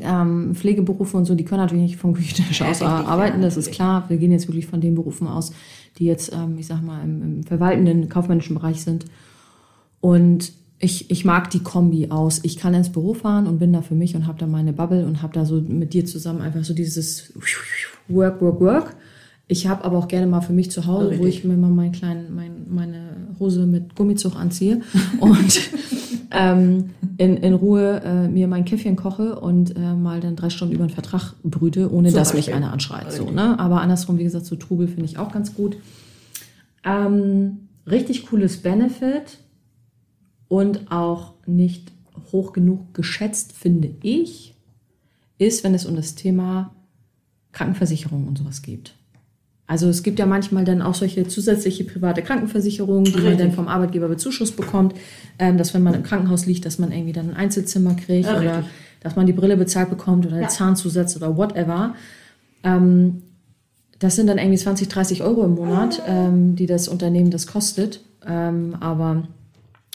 ähm, 0.00 0.54
Pflegeberufe 0.54 1.16
und 1.16 1.24
so, 1.24 1.34
die 1.34 1.44
können 1.44 1.62
natürlich 1.62 1.82
nicht 1.82 1.96
vom 1.96 2.14
Küchentisch 2.14 2.60
Ja, 2.60 2.66
aus 2.66 2.80
richtig, 2.80 2.88
arbeiten, 2.88 3.38
ja, 3.38 3.44
das 3.44 3.56
ist 3.56 3.72
klar. 3.72 4.04
Wir 4.08 4.18
gehen 4.18 4.32
jetzt 4.32 4.46
wirklich 4.48 4.66
von 4.66 4.80
den 4.80 4.94
Berufen 4.94 5.26
aus, 5.26 5.52
die 5.98 6.04
jetzt, 6.04 6.32
ähm, 6.32 6.56
ich 6.58 6.66
sag 6.66 6.82
mal, 6.82 7.02
im, 7.02 7.22
im 7.22 7.42
verwaltenden, 7.44 8.08
kaufmännischen 8.08 8.54
Bereich 8.54 8.82
sind. 8.82 9.06
Und 10.00 10.52
ich, 10.78 11.10
ich 11.10 11.24
mag 11.24 11.50
die 11.50 11.60
Kombi 11.60 12.10
aus. 12.10 12.40
Ich 12.42 12.56
kann 12.56 12.74
ins 12.74 12.92
Büro 12.92 13.14
fahren 13.14 13.46
und 13.46 13.58
bin 13.58 13.72
da 13.72 13.82
für 13.82 13.94
mich 13.94 14.14
und 14.14 14.26
habe 14.26 14.38
da 14.38 14.46
meine 14.46 14.72
Bubble 14.72 15.06
und 15.06 15.22
habe 15.22 15.32
da 15.32 15.44
so 15.44 15.60
mit 15.60 15.94
dir 15.94 16.04
zusammen 16.04 16.40
einfach 16.40 16.62
so 16.64 16.74
dieses 16.74 17.32
Work, 18.08 18.40
Work, 18.40 18.60
Work. 18.60 18.96
Ich 19.46 19.66
habe 19.66 19.84
aber 19.84 19.98
auch 19.98 20.08
gerne 20.08 20.26
mal 20.26 20.40
für 20.40 20.52
mich 20.52 20.70
zu 20.70 20.86
Hause, 20.86 21.18
wo 21.18 21.24
Richtig. 21.24 21.38
ich 21.38 21.44
mir 21.44 21.56
mal 21.56 21.70
meinen 21.70 21.92
kleinen, 21.92 22.34
mein, 22.34 22.66
meine 22.68 23.28
Hose 23.38 23.66
mit 23.66 23.94
Gummizug 23.94 24.36
anziehe 24.36 24.80
und 25.20 25.60
ähm, 26.34 26.90
in, 27.16 27.36
in 27.36 27.54
Ruhe 27.54 28.02
äh, 28.04 28.28
mir 28.28 28.48
mein 28.48 28.64
Käffchen 28.64 28.96
koche 28.96 29.38
und 29.38 29.76
äh, 29.76 29.94
mal 29.94 30.20
dann 30.20 30.36
drei 30.36 30.50
Stunden 30.50 30.74
über 30.74 30.84
einen 30.84 30.92
Vertrag 30.92 31.34
brüte, 31.42 31.92
ohne 31.92 32.08
Zum 32.08 32.18
dass 32.18 32.34
mich 32.34 32.46
Beispiel. 32.46 32.54
einer 32.54 32.72
anschreit. 32.72 33.12
So, 33.12 33.30
ne? 33.30 33.58
Aber 33.58 33.80
andersrum, 33.80 34.18
wie 34.18 34.24
gesagt, 34.24 34.44
so 34.46 34.56
Trubel 34.56 34.88
finde 34.88 35.04
ich 35.04 35.18
auch 35.18 35.30
ganz 35.32 35.54
gut. 35.54 35.76
Ähm, 36.84 37.68
richtig 37.86 38.26
cooles 38.26 38.58
Benefit 38.58 39.38
und 40.48 40.90
auch 40.90 41.34
nicht 41.46 41.92
hoch 42.32 42.52
genug 42.52 42.94
geschätzt, 42.94 43.52
finde 43.52 43.90
ich, 44.02 44.54
ist, 45.38 45.64
wenn 45.64 45.74
es 45.74 45.86
um 45.86 45.94
das 45.96 46.14
Thema 46.14 46.74
Krankenversicherung 47.52 48.26
und 48.26 48.38
sowas 48.38 48.62
geht. 48.62 48.94
Also 49.66 49.88
es 49.88 50.02
gibt 50.02 50.18
ja 50.18 50.26
manchmal 50.26 50.64
dann 50.64 50.82
auch 50.82 50.94
solche 50.94 51.26
zusätzliche 51.26 51.84
private 51.84 52.22
Krankenversicherungen, 52.22 53.04
die 53.04 53.12
man 53.12 53.22
Richtig. 53.22 53.38
dann 53.38 53.52
vom 53.52 53.66
Arbeitgeber 53.66 54.08
bezuschusst 54.08 54.56
bekommt, 54.56 54.94
ähm, 55.38 55.56
dass 55.56 55.72
wenn 55.72 55.82
man 55.82 55.94
im 55.94 56.02
Krankenhaus 56.02 56.44
liegt, 56.44 56.66
dass 56.66 56.78
man 56.78 56.92
irgendwie 56.92 57.12
dann 57.12 57.30
ein 57.30 57.36
Einzelzimmer 57.36 57.94
kriegt 57.94 58.26
Ja, 58.26 58.38
oder 58.38 58.64
dass 59.00 59.16
man 59.16 59.26
die 59.26 59.32
Brille 59.32 59.56
bezahlt 59.56 59.88
bekommt 59.88 60.26
oder 60.26 60.40
Ja. 60.40 60.48
Zahnzusatz 60.48 61.16
oder 61.16 61.36
whatever. 61.36 61.94
Ähm, 62.62 63.22
das 63.98 64.16
sind 64.16 64.26
dann 64.26 64.38
irgendwie 64.38 64.58
20, 64.58 64.88
30 64.88 65.22
Euro 65.22 65.44
im 65.44 65.54
Monat, 65.54 66.02
ähm, 66.06 66.56
die 66.56 66.66
das 66.66 66.88
Unternehmen 66.88 67.30
das 67.30 67.46
kostet. 67.46 68.00
Ähm, 68.26 68.76
aber 68.80 69.28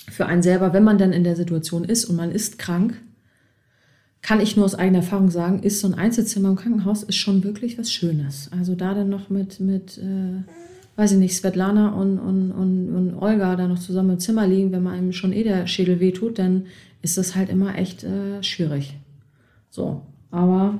für 0.09 0.25
einen 0.25 0.41
selber, 0.41 0.73
wenn 0.73 0.83
man 0.83 0.97
dann 0.97 1.11
in 1.13 1.23
der 1.23 1.35
Situation 1.35 1.83
ist 1.83 2.05
und 2.05 2.15
man 2.15 2.31
ist 2.31 2.57
krank, 2.57 2.99
kann 4.21 4.41
ich 4.41 4.55
nur 4.55 4.65
aus 4.65 4.75
eigener 4.75 4.99
Erfahrung 4.99 5.31
sagen, 5.31 5.63
ist 5.63 5.79
so 5.79 5.87
ein 5.87 5.93
Einzelzimmer 5.93 6.49
im 6.49 6.55
Krankenhaus 6.55 7.03
ist 7.03 7.15
schon 7.15 7.43
wirklich 7.43 7.77
was 7.77 7.91
Schönes. 7.91 8.49
Also 8.51 8.75
da 8.75 8.93
dann 8.93 9.09
noch 9.09 9.29
mit, 9.29 9.59
mit 9.59 9.97
äh, 9.97 10.43
weiß 10.97 11.13
ich 11.13 11.17
nicht, 11.17 11.35
Svetlana 11.35 11.93
und, 11.93 12.19
und, 12.19 12.51
und, 12.51 12.95
und 12.95 13.15
Olga 13.15 13.55
da 13.55 13.67
noch 13.67 13.79
zusammen 13.79 14.11
im 14.11 14.19
Zimmer 14.19 14.45
liegen, 14.45 14.73
wenn 14.73 14.83
man 14.83 14.95
einem 14.95 15.13
schon 15.13 15.31
eh 15.31 15.43
der 15.43 15.65
Schädel 15.65 16.01
wehtut, 16.01 16.37
dann 16.37 16.65
ist 17.01 17.17
das 17.17 17.35
halt 17.35 17.49
immer 17.49 17.77
echt 17.77 18.03
äh, 18.03 18.43
schwierig. 18.43 18.97
So, 19.69 20.01
aber 20.29 20.79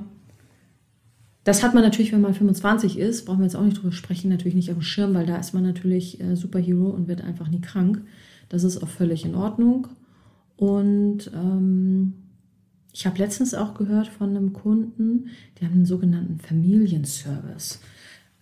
das 1.44 1.62
hat 1.62 1.72
man 1.72 1.82
natürlich, 1.82 2.12
wenn 2.12 2.20
man 2.20 2.34
25 2.34 2.98
ist, 2.98 3.24
brauchen 3.24 3.38
wir 3.38 3.46
jetzt 3.46 3.56
auch 3.56 3.64
nicht 3.64 3.78
drüber 3.78 3.92
sprechen, 3.92 4.28
natürlich 4.28 4.54
nicht 4.54 4.68
auf 4.70 4.76
dem 4.76 4.82
Schirm, 4.82 5.14
weil 5.14 5.24
da 5.24 5.36
ist 5.36 5.54
man 5.54 5.62
natürlich 5.62 6.20
äh, 6.20 6.36
Superhero 6.36 6.90
und 6.90 7.08
wird 7.08 7.24
einfach 7.24 7.48
nie 7.48 7.62
krank. 7.62 8.02
Das 8.50 8.62
ist 8.62 8.82
auch 8.82 8.88
völlig 8.88 9.24
in 9.24 9.34
Ordnung. 9.34 9.88
Und 10.56 11.30
ähm, 11.34 12.12
ich 12.92 13.06
habe 13.06 13.18
letztens 13.18 13.54
auch 13.54 13.74
gehört 13.74 14.08
von 14.08 14.30
einem 14.30 14.52
Kunden, 14.52 15.30
die 15.58 15.64
haben 15.64 15.74
einen 15.74 15.86
sogenannten 15.86 16.38
Familienservice. 16.40 17.80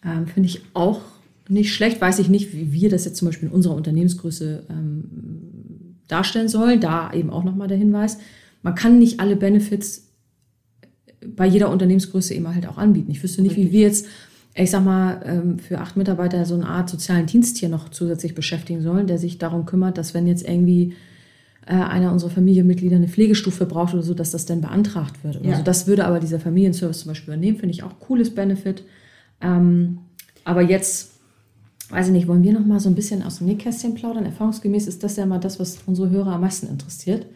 Ähm, 0.05 0.27
Finde 0.27 0.49
ich 0.49 0.63
auch 0.75 1.01
nicht 1.49 1.75
schlecht. 1.75 2.01
Weiß 2.01 2.19
ich 2.19 2.29
nicht, 2.29 2.53
wie 2.55 2.73
wir 2.73 2.89
das 2.89 3.05
jetzt 3.05 3.17
zum 3.17 3.27
Beispiel 3.27 3.49
in 3.49 3.55
unserer 3.55 3.75
Unternehmensgröße 3.75 4.65
ähm, 4.71 5.05
darstellen 6.07 6.49
sollen. 6.49 6.81
Da 6.81 7.13
eben 7.13 7.31
auch 7.31 7.45
nochmal 7.45 7.69
der 7.69 7.79
Hinweis. 7.79 8.19
Man 8.63 8.75
kann 8.75 8.99
nicht 8.99 9.21
alle 9.21 9.37
Benefits 9.37 10.09
bei 11.25 11.47
jeder 11.47 11.71
Unternehmensgröße 11.71 12.35
eben 12.35 12.53
halt 12.55 12.67
auch 12.67 12.79
anbieten. 12.79 13.11
Ich 13.11 13.23
wüsste 13.23 13.43
nicht, 13.43 13.57
wie 13.57 13.73
wir 13.73 13.81
jetzt, 13.81 14.07
ich 14.55 14.71
sag 14.71 14.85
mal, 14.85 15.21
ähm, 15.25 15.59
für 15.59 15.79
acht 15.79 15.97
Mitarbeiter 15.97 16.45
so 16.45 16.55
eine 16.55 16.69
Art 16.69 16.89
sozialen 16.89 17.27
Dienst 17.27 17.59
hier 17.59 17.69
noch 17.69 17.89
zusätzlich 17.89 18.35
beschäftigen 18.35 18.83
sollen, 18.83 19.07
der 19.07 19.19
sich 19.19 19.39
darum 19.39 19.67
kümmert, 19.67 19.99
dass 19.99 20.15
wenn 20.15 20.27
jetzt 20.27 20.47
irgendwie 20.47 20.95
äh, 21.69 21.75
einer 21.75 22.13
unserer 22.13 22.31
Familienmitglieder 22.31 22.97
eine 22.97 23.09
Pflegestufe 23.09 23.67
braucht 23.67 23.93
oder 23.93 24.03
so, 24.03 24.15
dass 24.15 24.31
das 24.31 24.47
dann 24.47 24.63
beantragt 24.63 25.23
wird. 25.23 25.45
Ja. 25.45 25.59
so. 25.59 25.63
Das 25.63 25.87
würde 25.87 26.07
aber 26.07 26.19
dieser 26.19 26.41
Familienservice 26.41 27.01
zum 27.01 27.11
Beispiel 27.11 27.35
übernehmen, 27.35 27.59
finde 27.59 27.75
ich 27.75 27.83
auch 27.83 28.01
cooles 28.01 28.35
Benefit. 28.35 28.85
Ähm, 29.43 29.99
aber 30.45 30.63
jetzt, 30.63 31.13
weiß 31.91 32.07
ich 32.07 32.13
nicht, 32.13 32.27
wollen 32.27 32.43
wir 32.43 32.55
noch 32.55 32.65
mal 32.65 32.81
so 32.81 32.89
ein 32.89 32.95
bisschen 32.95 33.23
aus 33.23 33.39
dem 33.39 33.49
Nähkästchen 33.49 33.95
plaudern? 33.95 34.25
Erfahrungsgemäß 34.25 34.87
ist 34.87 35.05
das 35.05 35.17
ja 35.17 35.27
mal 35.27 35.41
das, 35.41 35.61
was 35.61 35.79
unsere 35.85 36.09
Hörer 36.09 36.33
am 36.33 36.41
meisten 36.41 36.69
interessiert, 36.69 37.27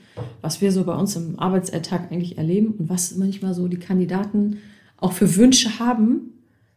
was 0.40 0.62
wir 0.62 0.72
so 0.72 0.84
bei 0.84 0.94
uns 0.94 1.14
im 1.14 1.38
Arbeitsalltag 1.38 2.10
eigentlich 2.10 2.38
erleben 2.38 2.74
und 2.78 2.88
was 2.88 3.14
manchmal 3.16 3.52
so 3.52 3.68
die 3.68 3.78
Kandidaten 3.78 4.56
auch 4.96 5.12
für 5.12 5.36
Wünsche 5.36 5.78
haben, 5.78 6.32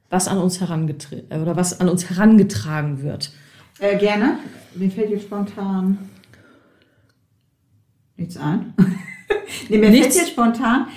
was 0.10 0.28
an 0.28 0.40
uns 0.40 0.60
herangetragen 0.60 1.42
oder 1.42 1.56
was 1.56 1.80
an 1.80 1.88
uns 1.88 2.10
herangetragen 2.10 3.02
wird. 3.02 3.32
Äh, 3.80 3.98
gerne. 3.98 4.40
Mir 4.76 4.92
fällt 4.92 5.10
jetzt 5.10 5.24
spontan 5.24 5.98
nichts 8.18 8.38
ein. 8.38 8.74
nee, 9.70 9.78
mir 9.78 9.90
Nichts? 9.90 10.08
fällt 10.08 10.28
jetzt 10.28 10.32
spontan. 10.34 10.88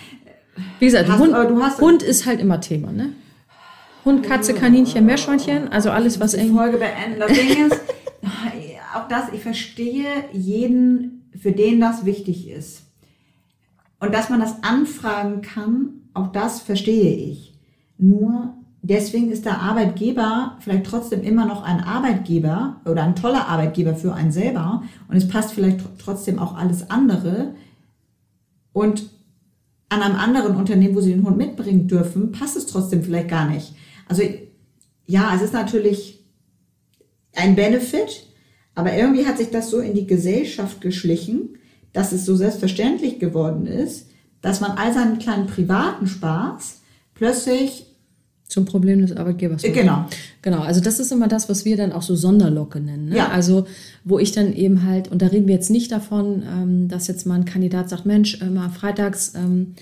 Wie 0.79 0.87
gesagt, 0.87 1.09
Hast- 1.09 1.19
Hund, 1.21 1.81
Hund 1.81 2.03
ist 2.03 2.27
halt 2.27 2.41
immer 2.41 2.61
Thema, 2.61 2.93
ne? 2.93 3.13
Hund, 4.05 4.25
Katze, 4.25 4.55
Kaninchen, 4.55 5.05
Meerschweinchen, 5.07 5.69
also 5.69 5.91
alles, 5.91 6.19
was 6.21 6.35
irgendwie. 6.35 6.55
Folge 6.57 6.79
beenden. 6.79 7.21
Das 7.21 7.33
Ding 7.33 7.67
ist, 7.67 7.81
auch 8.95 9.09
das, 9.09 9.33
ich 9.33 9.43
verstehe 9.43 10.07
jeden, 10.33 11.31
für 11.39 11.53
den 11.53 11.81
das 11.81 12.05
wichtig 12.05 12.49
ist. 12.49 12.83
Und 14.01 14.15
dass 14.15 14.31
man 14.31 14.41
das 14.41 14.63
anfragen 14.63 15.43
kann, 15.43 16.09
auch 16.15 16.29
das 16.33 16.61
verstehe 16.61 17.15
ich. 17.17 17.55
Nur 17.99 18.55
deswegen 18.83 19.31
ist 19.31 19.45
der 19.45 19.61
Arbeitgeber 19.61 20.57
vielleicht 20.61 20.87
trotzdem 20.87 21.23
immer 21.23 21.47
noch 21.47 21.63
ein 21.63 21.81
Arbeitgeber 21.81 22.81
oder 22.85 23.03
ein 23.03 23.17
toller 23.17 23.49
Arbeitgeber 23.49 23.95
für 23.95 24.15
einen 24.15 24.33
selber. 24.33 24.83
Und 25.09 25.17
es 25.17 25.29
passt 25.29 25.53
vielleicht 25.53 25.81
tr- 25.81 25.99
trotzdem 25.99 26.39
auch 26.39 26.57
alles 26.57 26.91
andere. 26.91 27.55
Und 28.73 29.11
an 29.89 30.03
einem 30.03 30.17
anderen 30.17 30.57
Unternehmen, 30.57 30.95
wo 30.95 31.01
sie 31.01 31.13
den 31.13 31.25
Hund 31.25 31.37
mitbringen 31.37 31.89
dürfen, 31.89 32.33
passt 32.33 32.57
es 32.57 32.67
trotzdem 32.67 33.03
vielleicht 33.03 33.29
gar 33.29 33.49
nicht. 33.49 33.75
Also 34.07 34.23
ja, 35.07 35.33
es 35.35 35.43
ist 35.43 35.55
natürlich 35.55 36.25
ein 37.35 37.57
Benefit, 37.57 38.27
aber 38.75 38.93
irgendwie 38.93 39.27
hat 39.27 39.39
sich 39.39 39.51
das 39.51 39.71
so 39.71 39.81
in 39.81 39.95
die 39.95 40.07
Gesellschaft 40.07 40.81
geschlichen, 40.81 41.57
dass 41.93 42.13
es 42.13 42.25
so 42.25 42.37
selbstverständlich 42.37 43.19
geworden 43.19 43.67
ist, 43.67 44.11
dass 44.41 44.61
man 44.61 44.73
all 44.73 44.93
seinen 44.93 45.19
kleinen 45.19 45.47
privaten 45.47 46.07
Spaß 46.07 46.83
plötzlich 47.15 47.88
Zum 48.49 48.65
Problem 48.65 49.03
des 49.03 49.15
Arbeitgebers. 49.15 49.63
Äh, 49.63 49.71
genau. 49.71 50.07
Genau, 50.41 50.61
also 50.61 50.81
das 50.81 51.01
ist 51.01 51.13
immer 51.13 51.29
das, 51.29 51.49
was 51.51 51.65
wir 51.67 51.77
dann 51.77 51.93
auch 51.93 52.03
so 52.03 52.17
Sonderlocke 52.17 52.81
nennen. 52.81 53.11
Ne? 53.11 53.17
Ja. 53.17 53.29
Also 53.29 53.67
wo 54.05 54.19
ich 54.19 54.33
dann 54.33 54.55
eben 54.55 54.85
halt, 54.85 55.09
und 55.09 55.21
da 55.21 55.27
reden 55.27 55.47
wir 55.47 55.55
jetzt 55.55 55.71
nicht 55.71 55.93
davon, 55.93 56.43
ähm, 56.51 56.89
dass 56.89 57.09
jetzt 57.09 57.27
mal 57.27 57.35
ein 57.35 57.45
Kandidat 57.45 57.91
sagt, 57.91 58.07
Mensch, 58.07 58.41
äh, 58.41 58.47
mal 58.47 58.71
freitags 58.71 59.35
ähm, 59.35 59.75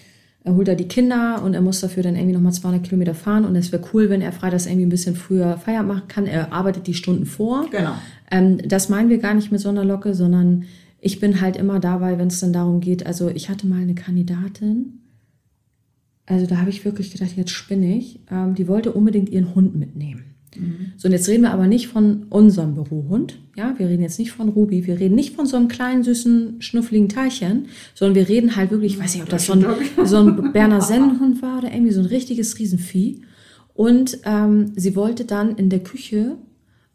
er 0.47 0.55
holt 0.55 0.69
er 0.69 0.77
die 0.77 0.87
Kinder 0.87 1.43
und 1.43 1.55
er 1.55 1.61
muss 1.61 1.81
dafür 1.81 2.05
dann 2.05 2.15
irgendwie 2.15 2.35
nochmal 2.35 2.53
200 2.53 2.85
Kilometer 2.85 3.15
fahren 3.15 3.45
und 3.45 3.57
es 3.57 3.73
wäre 3.73 3.83
cool, 3.93 4.11
wenn 4.11 4.21
er 4.21 4.31
freitags 4.31 4.67
irgendwie 4.67 4.87
ein 4.87 4.91
bisschen 4.91 5.17
früher 5.17 5.59
Feierabend 5.59 5.89
machen 5.93 6.09
kann. 6.09 6.27
Er 6.27 6.53
arbeitet 6.53 6.87
die 6.87 6.95
Stunden 6.95 7.27
vor. 7.27 7.67
Genau. 7.73 7.95
Ähm, 8.31 8.59
das 8.65 8.89
meinen 8.89 9.11
wir 9.11 9.19
gar 9.19 9.35
nicht 9.35 9.51
mit 9.51 9.61
Sonderlocke, 9.61 10.15
sondern 10.15 10.63
ich 11.01 11.19
bin 11.19 11.41
halt 11.41 11.57
immer 11.57 11.81
dabei, 11.81 12.17
wenn 12.17 12.29
es 12.29 12.39
dann 12.39 12.53
darum 12.53 12.79
geht. 12.79 13.05
Also 13.07 13.29
ich 13.29 13.49
hatte 13.49 13.67
mal 13.67 13.83
eine 13.83 13.97
Kandidatin, 13.97 15.01
also 16.27 16.47
da 16.47 16.59
habe 16.59 16.71
ich 16.71 16.85
wirklich 16.85 17.13
gedacht, 17.13 17.37
jetzt 17.37 17.51
spinne 17.51 17.97
ich. 17.97 18.21
Ähm, 18.31 18.55
die 18.55 18.69
wollte 18.69 18.93
unbedingt 18.93 19.29
ihren 19.29 19.55
Hund 19.55 19.77
mitnehmen. 19.77 20.37
So, 20.97 21.09
und 21.09 21.13
jetzt 21.13 21.29
reden 21.29 21.43
wir 21.43 21.53
aber 21.53 21.67
nicht 21.67 21.89
von 21.89 22.25
unserem 22.31 22.75
Bürohund. 22.75 23.39
Ja, 23.57 23.75
wir 23.79 23.89
reden 23.89 24.03
jetzt 24.03 24.19
nicht 24.19 24.33
von 24.33 24.49
Ruby. 24.49 24.87
Wir 24.87 24.99
reden 24.99 25.15
nicht 25.15 25.35
von 25.35 25.47
so 25.47 25.57
einem 25.57 25.69
kleinen, 25.69 26.03
süßen, 26.03 26.61
schnuffligen 26.61 27.09
Teilchen, 27.09 27.67
sondern 27.95 28.15
wir 28.15 28.29
reden 28.29 28.57
halt 28.57 28.71
wirklich, 28.71 28.95
ich 28.95 29.01
weiß 29.01 29.15
nicht, 29.15 29.23
ob 29.23 29.29
das 29.29 29.47
so 29.47 29.53
ein, 29.53 29.65
so 30.05 30.19
ein 30.19 30.53
Berner 30.53 30.81
Sennenhund 30.81 31.43
war 31.43 31.59
oder 31.59 31.73
irgendwie 31.73 31.93
so 31.93 32.01
ein 32.01 32.07
richtiges 32.07 32.59
Riesenvieh. 32.59 33.23
Und 33.75 34.19
ähm, 34.25 34.73
sie 34.77 34.97
wollte 34.97 35.25
dann 35.25 35.57
in 35.57 35.69
der 35.69 35.81
Küche 35.81 36.37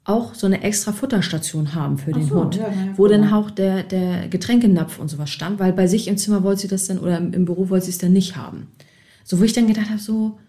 auch 0.03 0.33
so 0.33 0.47
eine 0.47 0.63
extra 0.63 0.91
Futterstation 0.91 1.75
haben 1.75 1.99
für 1.99 2.11
den 2.11 2.25
so, 2.25 2.41
Hund, 2.41 2.55
ja, 2.55 2.63
ja, 2.63 2.97
wo 2.97 3.07
dann 3.07 3.31
auch 3.31 3.51
der, 3.51 3.83
der 3.83 4.27
Getränkenapf 4.29 4.97
und 4.97 5.09
sowas 5.09 5.29
stand, 5.29 5.59
weil 5.59 5.73
bei 5.73 5.85
sich 5.85 6.07
im 6.07 6.17
Zimmer 6.17 6.41
wollte 6.41 6.61
sie 6.61 6.67
das 6.67 6.87
dann 6.87 6.97
oder 6.97 7.19
im, 7.19 7.33
im 7.33 7.45
Büro 7.45 7.69
wollte 7.69 7.85
sie 7.85 7.91
es 7.91 7.99
dann 7.99 8.13
nicht 8.13 8.35
haben. 8.35 8.67
So, 9.23 9.39
wo 9.39 9.43
ich 9.43 9.53
dann 9.53 9.67
gedacht 9.67 9.89
habe, 9.89 9.99
so, 9.99 10.39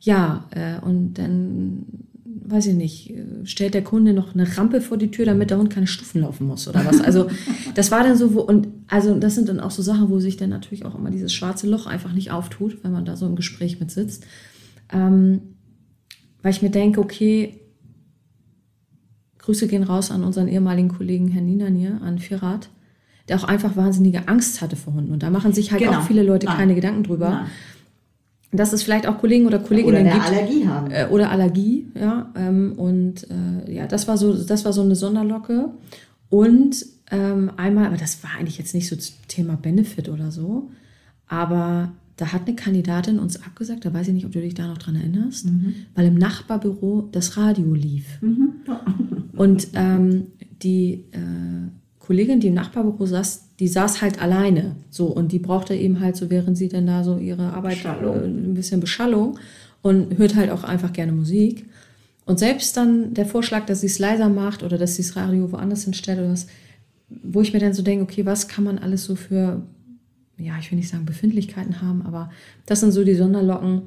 ja, 0.00 0.48
äh, 0.50 0.80
und 0.84 1.14
dann, 1.14 1.84
weiß 2.46 2.66
ich 2.66 2.74
nicht, 2.74 3.10
äh, 3.10 3.24
stellt 3.44 3.74
der 3.74 3.84
Kunde 3.84 4.12
noch 4.12 4.34
eine 4.34 4.56
Rampe 4.56 4.80
vor 4.80 4.96
die 4.98 5.10
Tür, 5.10 5.24
damit 5.24 5.50
der 5.50 5.58
Hund 5.58 5.70
keine 5.70 5.86
Stufen 5.86 6.20
laufen 6.20 6.46
muss 6.46 6.68
oder 6.68 6.84
was. 6.84 7.00
Also, 7.00 7.28
das 7.74 7.90
war 7.90 8.02
dann 8.02 8.16
so, 8.16 8.34
wo, 8.34 8.40
und 8.40 8.68
also 8.88 9.18
das 9.18 9.34
sind 9.34 9.48
dann 9.48 9.60
auch 9.60 9.70
so 9.70 9.82
Sachen, 9.82 10.10
wo 10.10 10.20
sich 10.20 10.36
dann 10.36 10.50
natürlich 10.50 10.84
auch 10.84 10.94
immer 10.94 11.10
dieses 11.10 11.32
schwarze 11.32 11.66
Loch 11.68 11.86
einfach 11.86 12.12
nicht 12.12 12.30
auftut, 12.30 12.82
wenn 12.84 12.92
man 12.92 13.04
da 13.04 13.16
so 13.16 13.26
im 13.26 13.36
Gespräch 13.36 13.80
mit 13.80 13.90
sitzt. 13.90 14.26
Ähm, 14.92 15.40
weil 16.42 16.52
ich 16.52 16.60
mir 16.62 16.70
denke, 16.70 17.00
okay, 17.00 17.60
Grüße 19.38 19.66
gehen 19.66 19.82
raus 19.82 20.10
an 20.10 20.24
unseren 20.24 20.48
ehemaligen 20.48 20.88
Kollegen 20.88 21.28
Herrn 21.28 21.46
Ninanier, 21.46 22.00
an 22.02 22.18
Firat, 22.18 22.70
der 23.28 23.38
auch 23.38 23.44
einfach 23.44 23.76
wahnsinnige 23.76 24.28
Angst 24.28 24.60
hatte 24.60 24.76
vor 24.76 24.94
Hunden. 24.94 25.12
Und 25.12 25.22
da 25.22 25.30
machen 25.30 25.52
sich 25.52 25.72
halt 25.72 25.82
Genau. 25.82 25.98
auch 25.98 26.06
viele 26.06 26.22
Leute 26.22 26.46
Nein. 26.46 26.56
keine 26.56 26.74
Gedanken 26.74 27.02
drüber. 27.02 27.30
Nein. 27.30 27.46
Dass 28.56 28.72
es 28.72 28.82
vielleicht 28.82 29.06
auch 29.06 29.18
Kollegen 29.18 29.46
oder 29.46 29.58
Oder 29.58 29.66
Kolleginnen 29.66 29.96
eine 29.96 30.10
gibt, 30.12 30.24
Allergie 30.26 30.66
haben. 30.68 30.90
äh, 30.90 31.08
oder 31.10 31.30
Allergie, 31.30 31.86
ja. 31.94 32.30
Ähm, 32.36 32.72
und 32.76 33.26
äh, 33.30 33.72
ja, 33.74 33.86
das 33.86 34.06
war 34.08 34.16
so, 34.16 34.34
das 34.34 34.64
war 34.64 34.72
so 34.72 34.82
eine 34.82 34.94
Sonderlocke. 34.94 35.70
Und 36.30 36.86
ähm, 37.10 37.50
einmal, 37.56 37.86
aber 37.86 37.96
das 37.96 38.22
war 38.22 38.30
eigentlich 38.38 38.58
jetzt 38.58 38.74
nicht 38.74 38.88
so 38.88 38.96
zum 38.96 39.14
Thema 39.28 39.56
Benefit 39.56 40.08
oder 40.08 40.30
so, 40.30 40.70
aber 41.26 41.92
da 42.16 42.32
hat 42.32 42.46
eine 42.46 42.56
Kandidatin 42.56 43.18
uns 43.18 43.42
abgesagt, 43.42 43.84
da 43.84 43.92
weiß 43.92 44.08
ich 44.08 44.14
nicht, 44.14 44.24
ob 44.26 44.32
du 44.32 44.40
dich 44.40 44.54
da 44.54 44.68
noch 44.68 44.78
dran 44.78 44.94
erinnerst, 44.96 45.48
weil 45.94 46.06
im 46.06 46.14
Nachbarbüro 46.14 47.08
das 47.10 47.36
Radio 47.36 47.74
lief. 47.74 48.20
Und 49.36 49.68
ähm, 49.74 50.28
die 50.62 51.04
äh, 51.12 51.68
Kollegin, 52.04 52.40
die 52.40 52.48
im 52.48 52.54
Nachbarbüro 52.54 53.06
saß, 53.06 53.48
die 53.58 53.68
saß 53.68 54.02
halt 54.02 54.20
alleine. 54.20 54.76
So, 54.90 55.06
und 55.06 55.32
die 55.32 55.38
brauchte 55.38 55.74
eben 55.74 56.00
halt 56.00 56.16
so, 56.16 56.28
während 56.28 56.58
sie 56.58 56.68
dann 56.68 56.86
da 56.86 57.02
so 57.02 57.16
ihre 57.16 57.52
Arbeit, 57.52 57.76
Beschallung. 57.76 58.16
äh, 58.16 58.24
ein 58.26 58.54
bisschen 58.54 58.80
Beschallung 58.80 59.38
und 59.80 60.18
hört 60.18 60.34
halt 60.34 60.50
auch 60.50 60.64
einfach 60.64 60.92
gerne 60.92 61.12
Musik. 61.12 61.64
Und 62.26 62.38
selbst 62.38 62.76
dann 62.76 63.14
der 63.14 63.26
Vorschlag, 63.26 63.66
dass 63.66 63.80
sie 63.80 63.86
es 63.86 63.98
leiser 63.98 64.28
macht 64.28 64.62
oder 64.62 64.76
dass 64.76 64.96
sie 64.96 65.02
das 65.02 65.16
Radio 65.16 65.50
woanders 65.50 65.84
hinstellt 65.84 66.18
oder 66.18 66.32
was, 66.32 66.46
wo 67.22 67.40
ich 67.40 67.52
mir 67.52 67.58
dann 67.58 67.74
so 67.74 67.82
denke, 67.82 68.04
okay, 68.04 68.26
was 68.26 68.48
kann 68.48 68.64
man 68.64 68.78
alles 68.78 69.04
so 69.04 69.14
für, 69.14 69.62
ja, 70.38 70.58
ich 70.58 70.70
will 70.70 70.78
nicht 70.78 70.88
sagen 70.88 71.06
Befindlichkeiten 71.06 71.80
haben, 71.80 72.02
aber 72.02 72.30
das 72.66 72.80
sind 72.80 72.92
so 72.92 73.04
die 73.04 73.14
Sonderlocken, 73.14 73.82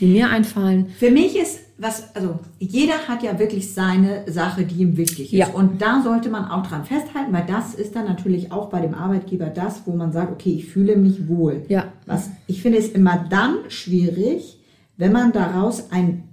die 0.00 0.06
mir 0.06 0.28
einfallen. 0.28 0.86
Für 0.98 1.10
mich 1.10 1.36
ist 1.36 1.60
was, 1.76 2.14
also 2.14 2.38
jeder 2.58 3.08
hat 3.08 3.22
ja 3.22 3.38
wirklich 3.38 3.74
seine 3.74 4.30
Sache, 4.30 4.64
die 4.64 4.82
ihm 4.82 4.96
wichtig 4.96 5.32
ist. 5.32 5.38
Ja. 5.38 5.48
Und 5.48 5.82
da 5.82 6.02
sollte 6.02 6.28
man 6.28 6.44
auch 6.46 6.66
dran 6.66 6.84
festhalten, 6.84 7.32
weil 7.32 7.46
das 7.46 7.74
ist 7.74 7.96
dann 7.96 8.04
natürlich 8.04 8.52
auch 8.52 8.70
bei 8.70 8.80
dem 8.80 8.94
Arbeitgeber 8.94 9.46
das, 9.46 9.82
wo 9.84 9.92
man 9.96 10.12
sagt, 10.12 10.32
okay, 10.32 10.52
ich 10.52 10.68
fühle 10.68 10.96
mich 10.96 11.28
wohl. 11.28 11.64
Ja. 11.68 11.92
Was 12.06 12.30
ich 12.46 12.62
finde, 12.62 12.78
ist 12.78 12.94
immer 12.94 13.26
dann 13.28 13.56
schwierig, 13.68 14.60
wenn 14.96 15.12
man 15.12 15.32
daraus 15.32 15.90
ein, 15.90 16.28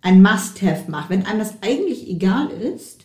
ein 0.00 0.22
Must-Have 0.22 0.90
macht. 0.90 1.10
Wenn 1.10 1.26
einem 1.26 1.40
das 1.40 1.54
eigentlich 1.62 2.08
egal 2.08 2.48
ist, 2.48 3.04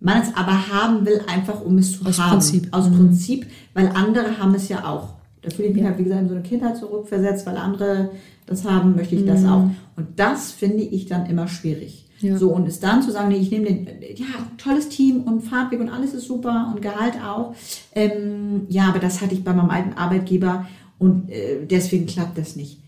man 0.00 0.22
es 0.22 0.34
aber 0.34 0.68
haben 0.68 1.04
will, 1.04 1.20
einfach 1.26 1.60
um 1.60 1.76
es 1.76 1.98
zu 1.98 2.06
Aus 2.06 2.18
haben. 2.18 2.38
Prinzip. 2.38 2.68
Aus 2.72 2.88
Mhm. 2.88 2.96
Prinzip, 2.96 3.46
weil 3.74 3.88
andere 3.88 4.38
haben 4.38 4.54
es 4.54 4.68
ja 4.70 4.84
auch. 4.88 5.19
Da 5.42 5.50
fühle 5.50 5.68
ich 5.68 5.74
mich 5.74 5.84
halt, 5.84 5.98
wie 5.98 6.04
gesagt, 6.04 6.22
in 6.22 6.28
so 6.28 6.34
eine 6.34 6.42
Kindheit 6.42 6.76
zurückversetzt, 6.76 7.46
weil 7.46 7.56
andere 7.56 8.10
das 8.46 8.64
haben, 8.64 8.94
möchte 8.96 9.14
ich 9.14 9.24
das 9.24 9.44
auch. 9.44 9.70
Und 9.96 10.08
das 10.16 10.52
finde 10.52 10.82
ich 10.82 11.06
dann 11.06 11.26
immer 11.26 11.48
schwierig. 11.48 12.06
Mhm. 12.20 12.28
Ja. 12.28 12.36
So, 12.36 12.50
und 12.50 12.66
es 12.68 12.80
dann 12.80 13.02
zu 13.02 13.10
sagen, 13.10 13.28
nee, 13.28 13.36
ich 13.38 13.50
nehme 13.50 13.66
den, 13.66 13.86
ja, 14.16 14.26
tolles 14.58 14.88
Team 14.90 15.22
und 15.22 15.40
Fahrtweg 15.42 15.80
und 15.80 15.88
alles 15.88 16.12
ist 16.12 16.26
super 16.26 16.70
und 16.74 16.82
Gehalt 16.82 17.14
auch. 17.24 17.54
Ähm, 17.94 18.62
ja, 18.68 18.88
aber 18.88 18.98
das 18.98 19.20
hatte 19.22 19.34
ich 19.34 19.42
bei 19.44 19.54
meinem 19.54 19.70
alten 19.70 19.94
Arbeitgeber 19.94 20.66
und 20.98 21.30
äh, 21.30 21.64
deswegen 21.64 22.04
klappt 22.06 22.36
das 22.36 22.56
nicht. 22.56 22.78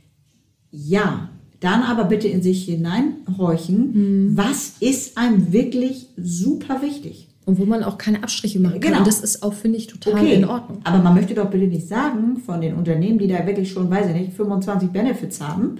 Ja, 0.70 1.30
dann 1.60 1.82
aber 1.82 2.04
bitte 2.04 2.28
in 2.28 2.42
sich 2.42 2.64
hineinhorchen, 2.64 3.92
Mhm. 4.28 4.36
was 4.36 4.74
ist 4.80 5.16
einem 5.16 5.52
wirklich 5.52 6.08
super 6.16 6.82
wichtig? 6.82 7.28
Und 7.44 7.58
wo 7.58 7.64
man 7.64 7.82
auch 7.82 7.98
keine 7.98 8.22
Abstriche 8.22 8.60
machen 8.60 8.74
kann. 8.74 8.80
Genau. 8.80 8.98
Und 8.98 9.06
das 9.06 9.20
ist 9.20 9.42
auch, 9.42 9.52
finde 9.52 9.76
ich, 9.78 9.88
total 9.88 10.14
Okay, 10.14 10.34
in 10.34 10.44
Ordnung. 10.44 10.80
aber 10.84 10.98
man 11.02 11.14
möchte 11.14 11.34
doch 11.34 11.50
bitte 11.50 11.66
nicht 11.66 11.88
sagen 11.88 12.36
von 12.36 12.60
den 12.60 12.74
Unternehmen, 12.74 13.18
die 13.18 13.26
da 13.26 13.44
wirklich 13.46 13.72
schon, 13.72 13.90
weiß 13.90 14.06
ich 14.10 14.14
nicht, 14.14 14.32
25 14.34 14.90
Benefits 14.90 15.40
haben, 15.40 15.78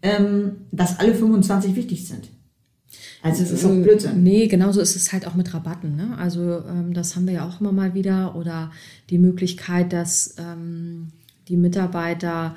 ähm, 0.00 0.52
dass 0.70 0.98
alle 0.98 1.14
25 1.14 1.76
wichtig 1.76 2.08
sind. 2.08 2.28
Also 3.22 3.42
es 3.42 3.50
ist 3.52 3.62
doch 3.64 3.70
Äh, 3.70 3.82
Blödsinn. 3.82 4.22
Nee, 4.22 4.46
genauso 4.48 4.80
ist 4.80 4.96
es 4.96 5.12
halt 5.12 5.26
auch 5.26 5.34
mit 5.34 5.52
Rabatten. 5.54 5.94
Ne? 5.96 6.16
Also 6.18 6.40
ähm, 6.68 6.92
das 6.94 7.14
haben 7.14 7.26
wir 7.26 7.34
ja 7.34 7.46
auch 7.46 7.60
immer 7.60 7.72
mal 7.72 7.94
wieder. 7.94 8.34
Oder 8.34 8.72
die 9.10 9.18
Möglichkeit, 9.18 9.92
dass 9.92 10.34
ähm, 10.38 11.08
die 11.48 11.56
Mitarbeiter 11.56 12.56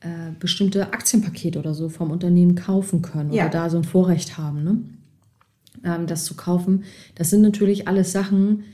äh, 0.00 0.32
bestimmte 0.40 0.92
Aktienpakete 0.92 1.58
oder 1.58 1.74
so 1.74 1.88
vom 1.88 2.10
Unternehmen 2.10 2.54
kaufen 2.56 3.02
können 3.02 3.32
Ja. 3.32 3.44
oder 3.44 3.52
da 3.52 3.70
so 3.70 3.76
ein 3.76 3.84
Vorrecht 3.84 4.38
haben, 4.38 4.64
ne? 4.64 4.78
Ähm, 5.84 6.06
das 6.06 6.24
zu 6.24 6.34
kaufen. 6.34 6.84
Das 7.14 7.30
sind 7.30 7.42
natürlich 7.42 7.88
alles 7.88 8.12
Sachen, 8.12 8.64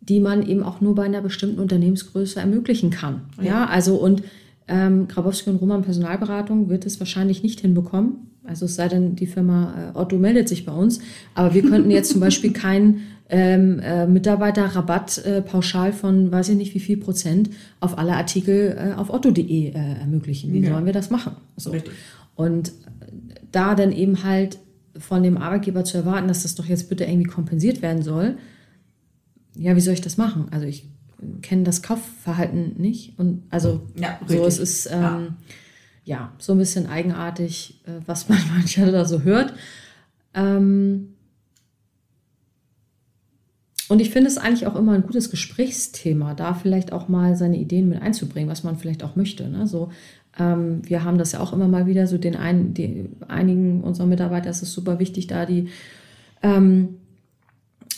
die 0.00 0.20
man 0.20 0.46
eben 0.46 0.62
auch 0.62 0.80
nur 0.80 0.94
bei 0.94 1.04
einer 1.04 1.20
bestimmten 1.20 1.58
Unternehmensgröße 1.60 2.38
ermöglichen 2.40 2.90
kann. 2.90 3.22
Ja, 3.42 3.66
also 3.66 3.96
und 3.96 4.22
ähm, 4.68 5.08
Grabowski 5.08 5.50
und 5.50 5.56
Roman 5.56 5.82
Personalberatung 5.82 6.68
wird 6.68 6.86
es 6.86 6.98
wahrscheinlich 7.00 7.42
nicht 7.42 7.60
hinbekommen. 7.60 8.30
Also 8.44 8.66
es 8.66 8.76
sei 8.76 8.88
denn, 8.88 9.16
die 9.16 9.26
Firma 9.26 9.92
äh, 9.94 9.98
Otto 9.98 10.18
meldet 10.18 10.48
sich 10.48 10.64
bei 10.64 10.72
uns. 10.72 11.00
Aber 11.34 11.54
wir 11.54 11.62
könnten 11.62 11.90
jetzt 11.90 12.10
zum 12.12 12.20
Beispiel 12.20 12.52
keinen 12.52 13.02
ähm, 13.28 13.80
äh, 13.80 14.06
Mitarbeiterrabatt 14.06 15.18
äh, 15.24 15.42
pauschal 15.42 15.92
von 15.92 16.30
weiß 16.30 16.50
ich 16.50 16.56
nicht 16.56 16.74
wie 16.74 16.80
viel 16.80 16.96
Prozent 16.96 17.50
auf 17.80 17.98
alle 17.98 18.14
Artikel 18.14 18.76
äh, 18.78 18.94
auf 18.94 19.10
otto.de 19.12 19.70
äh, 19.70 19.72
ermöglichen. 19.72 20.52
Wie 20.52 20.60
Ja. 20.60 20.70
sollen 20.70 20.86
wir 20.86 20.92
das 20.92 21.10
machen? 21.10 21.32
So. 21.56 21.70
Richtig. 21.70 21.92
Und 22.36 22.72
da 23.50 23.74
dann 23.74 23.90
eben 23.90 24.22
halt 24.22 24.58
von 24.98 25.22
dem 25.22 25.36
Arbeitgeber 25.36 25.84
zu 25.84 25.98
erwarten, 25.98 26.28
dass 26.28 26.42
das 26.42 26.54
doch 26.54 26.66
jetzt 26.66 26.88
bitte 26.88 27.04
irgendwie 27.04 27.28
kompensiert 27.28 27.82
werden 27.82 28.02
soll, 28.02 28.36
ja, 29.54 29.74
wie 29.76 29.80
soll 29.80 29.94
ich 29.94 30.00
das 30.00 30.16
machen? 30.16 30.46
Also 30.50 30.66
ich 30.66 30.86
kenne 31.42 31.62
das 31.64 31.82
Kaufverhalten 31.82 32.74
nicht 32.76 33.18
und 33.18 33.44
also 33.50 33.86
Ja, 33.96 34.18
so 34.26 34.34
richtig. 34.44 34.48
es 34.48 34.58
ist 34.58 34.86
ähm, 34.92 35.00
Ja. 35.02 35.36
ja. 36.04 36.32
so 36.38 36.52
ein 36.52 36.58
bisschen 36.58 36.86
eigenartig, 36.86 37.80
äh, 37.86 38.00
was 38.06 38.28
man 38.28 38.38
manchmal 38.54 38.92
da 38.92 39.04
so 39.04 39.22
hört. 39.22 39.54
Ähm, 40.34 41.14
und 43.88 44.00
ich 44.00 44.10
finde 44.10 44.28
es 44.28 44.36
eigentlich 44.36 44.66
auch 44.66 44.74
immer 44.74 44.92
ein 44.92 45.02
gutes 45.02 45.30
Gesprächsthema, 45.30 46.34
da 46.34 46.54
vielleicht 46.54 46.92
auch 46.92 47.08
mal 47.08 47.36
seine 47.36 47.56
Ideen 47.56 47.88
mit 47.88 48.02
einzubringen, 48.02 48.50
was 48.50 48.64
man 48.64 48.76
vielleicht 48.76 49.04
auch 49.04 49.14
möchte. 49.16 49.48
Ne? 49.48 49.66
So, 49.66 49.90
ähm, 50.38 50.82
wir 50.84 51.04
haben 51.04 51.18
das 51.18 51.32
ja 51.32 51.40
auch 51.40 51.52
immer 51.52 51.68
mal 51.68 51.86
wieder, 51.86 52.06
so 52.06 52.18
den 52.18 52.36
einen, 52.36 52.74
die, 52.74 53.08
einigen 53.28 53.82
unserer 53.82 54.06
Mitarbeiter 54.06 54.50
ist 54.50 54.62
es 54.62 54.72
super 54.72 54.98
wichtig, 54.98 55.26
da 55.26 55.46
die 55.46 55.68
ähm, 56.42 56.96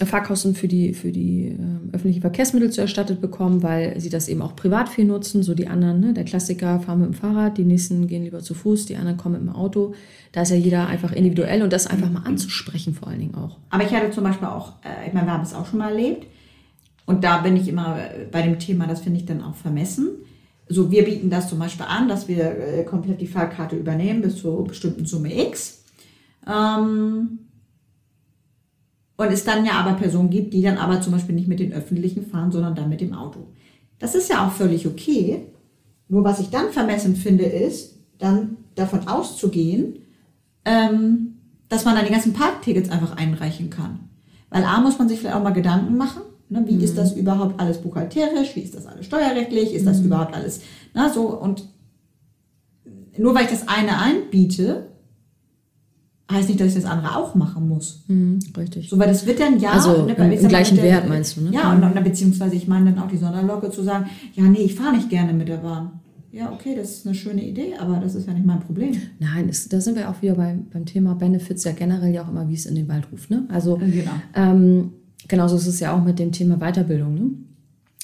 Fahrkosten 0.07 0.55
für 0.55 0.69
die, 0.69 0.95
für 0.95 1.11
die 1.11 1.47
ähm, 1.49 1.91
öffentlichen 1.93 2.21
Verkehrsmittel 2.21 2.71
zu 2.71 2.81
erstattet 2.81 3.21
bekommen, 3.21 3.63
weil 3.63 3.99
sie 3.99 4.11
das 4.11 4.29
eben 4.29 4.43
auch 4.43 4.55
privat 4.55 4.89
viel 4.89 5.05
nutzen. 5.05 5.43
So 5.43 5.55
die 5.55 5.67
anderen, 5.67 6.01
ne? 6.01 6.15
der 6.15 6.25
Klassiker 6.25 6.79
fahren 6.81 7.01
mit 7.01 7.09
dem 7.09 7.15
Fahrrad, 7.15 7.59
die 7.59 7.65
nächsten 7.65 8.07
gehen 8.07 8.23
lieber 8.23 8.41
zu 8.41 8.55
Fuß, 8.55 8.87
die 8.87 8.97
anderen 8.97 9.17
kommen 9.17 9.45
mit 9.45 9.53
dem 9.53 9.57
Auto. 9.57 9.95
Da 10.33 10.43
ist 10.43 10.51
ja 10.51 10.57
jeder 10.57 10.87
einfach 10.87 11.13
individuell 11.13 11.63
und 11.63 11.73
das 11.73 11.89
einfach 11.89 12.11
mal 12.11 12.23
anzusprechen 12.23 12.95
vor 12.95 13.09
allen 13.09 13.19
Dingen 13.19 13.35
auch. 13.35 13.57
Aber 13.71 13.83
ich 13.83 13.93
hatte 13.93 14.11
zum 14.11 14.25
Beispiel 14.25 14.47
auch, 14.47 14.75
äh, 14.85 15.09
ich 15.09 15.15
meine, 15.15 15.27
wir 15.27 15.33
haben 15.33 15.43
es 15.43 15.55
auch 15.55 15.67
schon 15.67 15.81
mal 15.81 15.91
erlebt. 15.91 16.27
Und 17.05 17.25
da 17.25 17.39
bin 17.39 17.57
ich 17.57 17.67
immer 17.67 17.99
äh, 17.99 18.27
bei 18.31 18.43
dem 18.43 18.59
Thema, 18.59 18.87
das 18.87 19.01
finde 19.01 19.19
ich 19.19 19.27
dann 19.27 19.43
auch 19.43 19.57
vermessen. 19.57 20.11
So, 20.69 20.91
wir 20.91 21.05
bieten 21.05 21.31
das 21.31 21.49
zum 21.49 21.59
Beispiel 21.59 21.87
an, 21.87 22.09
dass 22.09 22.29
wir 22.29 22.59
äh, 22.59 22.85
komplett 22.85 23.21
die 23.21 23.27
Fahrkarte 23.27 23.77
übernehmen 23.77 24.21
bis 24.21 24.37
zur 24.37 24.65
bestimmten 24.65 25.07
Summe 25.07 25.47
X. 25.49 25.85
Ähm, 26.47 27.39
und 29.17 29.33
es 29.33 29.45
dann 29.45 29.65
ja 29.65 29.73
aber 29.73 29.95
Personen 29.95 30.31
gibt, 30.31 30.55
die 30.55 30.63
dann 30.63 30.79
aber 30.79 31.01
zum 31.01 31.13
Beispiel 31.13 31.35
nicht 31.35 31.49
mit 31.49 31.59
den 31.59 31.73
Öffentlichen 31.73 32.27
fahren, 32.27 32.53
sondern 32.53 32.75
dann 32.75 32.89
mit 32.89 33.01
dem 33.01 33.15
Auto. 33.15 33.49
Das 33.99 34.15
ist 34.15 34.31
ja 34.31 34.47
auch 34.47 34.53
völlig 34.53 34.87
okay. 34.87 35.47
Nur 36.09 36.25
was 36.25 36.39
ich 36.41 36.51
dann 36.51 36.71
vermessen 36.71 37.17
finde, 37.17 37.45
ist, 37.45 37.99
dann 38.19 38.59
davon 38.75 39.09
auszugehen, 39.09 39.99
ähm, 40.65 41.39
dass 41.69 41.85
man 41.85 41.97
dann 41.97 42.07
die 42.07 42.13
ganzen 42.13 42.33
Parktickets 42.33 42.91
einfach 42.91 43.17
einreichen 43.17 43.71
kann. 43.71 44.09
Weil 44.51 44.65
A 44.65 44.81
muss 44.81 44.99
man 44.99 45.09
sich 45.09 45.19
vielleicht 45.19 45.35
auch 45.35 45.43
mal 45.43 45.51
Gedanken 45.51 45.97
machen, 45.97 46.23
ne, 46.51 46.63
wie 46.67 46.77
ist 46.83 46.97
das 46.99 47.13
überhaupt 47.17 47.59
alles 47.61 47.79
buchhalterisch, 47.79 48.55
wie 48.57 48.61
ist 48.61 48.75
das 48.75 48.87
alles 48.87 49.07
steuerrechtlich, 49.07 49.75
ist 49.75 49.87
das 49.87 50.01
überhaupt 50.01 50.35
alles, 50.35 50.61
na, 50.95 51.09
so, 51.13 51.29
und 51.41 51.65
nur 53.19 53.35
weil 53.35 53.45
ich 53.45 53.51
das 53.51 53.67
eine 53.69 53.99
einbiete, 54.01 54.89
heißt 56.31 56.49
nicht, 56.49 56.61
dass 56.61 56.69
ich 56.69 56.75
das 56.75 56.85
andere 56.85 57.17
auch 57.17 57.35
machen 57.35 57.69
muss. 57.69 58.05
Mhm, 58.07 58.39
richtig. 58.57 58.91
So, 58.91 58.99
weil 58.99 59.09
das 59.09 59.25
wird 59.27 59.41
dann 59.41 59.59
ja. 59.59 59.71
Also 59.73 60.05
ne, 60.05 60.13
im- 60.15 60.33
im 60.33 60.49
gleichen 60.49 60.77
der- 60.77 60.85
Wert 60.85 61.09
meinst 61.09 61.37
du, 61.37 61.41
ne? 61.43 61.51
Ja, 61.53 61.73
und 61.73 61.81
dann, 61.81 61.95
beziehungsweise 62.05 62.55
ich 62.55 62.69
meine 62.69 62.93
dann 62.93 63.03
auch 63.03 63.09
die 63.09 63.17
Sonderlocke 63.17 63.71
zu 63.71 63.83
sagen, 63.83 64.07
ja, 64.35 64.45
nee, 64.45 64.59
ich 64.61 64.75
fahre 64.75 64.95
nicht 64.95 65.09
gerne 65.09 65.33
mit 65.33 65.49
der 65.49 65.57
Bahn. 65.59 66.01
Ja, 66.31 66.53
okay, 66.53 66.75
das 66.77 66.91
ist 66.91 67.07
eine 67.07 67.15
schöne 67.15 67.43
Idee, 67.43 67.75
aber 67.81 67.97
das 67.97 68.15
ist 68.15 68.27
ja 68.29 68.35
nicht 68.35 68.45
mein 68.45 68.61
Problem. 68.61 68.93
Nein, 69.19 69.49
es, 69.49 69.69
da 69.71 69.81
sind 69.81 69.97
wir 69.97 70.11
auch 70.11 70.21
wieder 70.21 70.35
beim, 70.35 70.67
beim 70.71 70.85
Thema 70.85 71.15
Benefits 71.15 71.65
ja 71.65 71.73
generell 71.73 72.13
ja 72.13 72.23
auch 72.25 72.29
immer, 72.29 72.47
wie 72.51 72.55
es 72.55 72.67
in 72.67 72.75
den 72.75 72.87
Wald 72.89 73.11
ruft. 73.11 73.31
Ne? 73.31 73.47
Also 73.49 73.77
Genau. 73.79 74.11
ähm, 74.35 74.93
genauso 75.29 75.57
ist 75.57 75.67
es 75.67 75.81
ja 75.81 75.95
auch 75.95 76.03
mit 76.03 76.19
dem 76.19 76.33
Thema 76.33 76.57
Weiterbildung. 76.59 77.15
Ne? 77.15 77.31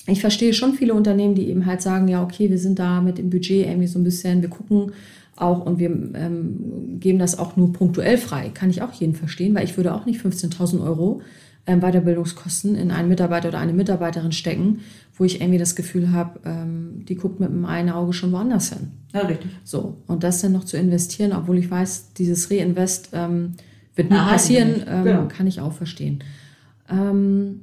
Ich 0.06 0.20
verstehe 0.20 0.52
schon 0.52 0.74
viele 0.74 0.94
Unternehmen, 0.94 1.34
die 1.34 1.48
eben 1.48 1.66
halt 1.66 1.80
sagen, 1.82 2.08
ja, 2.08 2.22
okay, 2.22 2.50
wir 2.50 2.58
sind 2.58 2.78
da 2.78 3.00
mit 3.00 3.18
dem 3.18 3.30
Budget 3.30 3.66
irgendwie 3.66 3.86
so 3.86 3.98
ein 3.98 4.04
bisschen, 4.04 4.42
wir 4.42 4.50
gucken 4.50 4.92
auch 5.36 5.64
und 5.66 5.78
wir 5.78 5.88
ähm, 6.14 6.98
geben 7.00 7.18
das 7.18 7.38
auch 7.38 7.56
nur 7.56 7.72
punktuell 7.72 8.18
frei. 8.18 8.50
Kann 8.52 8.70
ich 8.70 8.82
auch 8.82 8.92
jeden 8.92 9.14
verstehen, 9.14 9.54
weil 9.54 9.64
ich 9.64 9.76
würde 9.76 9.94
auch 9.94 10.06
nicht 10.06 10.20
15.000 10.24 10.84
Euro 10.84 11.22
ähm, 11.66 11.80
Weiterbildungskosten 11.80 12.74
in 12.76 12.90
einen 12.90 13.08
Mitarbeiter 13.08 13.48
oder 13.48 13.58
eine 13.58 13.72
Mitarbeiterin 13.72 14.32
stecken, 14.32 14.80
wo 15.16 15.24
ich 15.24 15.40
irgendwie 15.40 15.58
das 15.58 15.74
Gefühl 15.74 16.12
habe, 16.12 16.38
ähm, 16.44 17.04
die 17.08 17.14
guckt 17.14 17.40
mit 17.40 17.48
dem 17.48 17.64
einen 17.64 17.90
Auge 17.90 18.12
schon 18.12 18.30
woanders 18.32 18.68
hin. 18.68 18.88
Ja, 19.12 19.22
richtig. 19.22 19.50
So, 19.64 19.96
und 20.06 20.22
das 20.22 20.40
dann 20.42 20.52
noch 20.52 20.64
zu 20.64 20.76
investieren, 20.76 21.32
obwohl 21.32 21.58
ich 21.58 21.70
weiß, 21.70 22.12
dieses 22.12 22.50
Reinvest 22.50 23.10
ähm, 23.12 23.52
wird 23.96 24.10
nie 24.10 24.16
Erhalten 24.16 24.32
passieren, 24.34 24.82
ähm, 24.86 25.04
Genau. 25.04 25.28
kann 25.28 25.46
ich 25.46 25.60
auch 25.60 25.72
verstehen. 25.72 26.22
Ähm, 26.88 27.62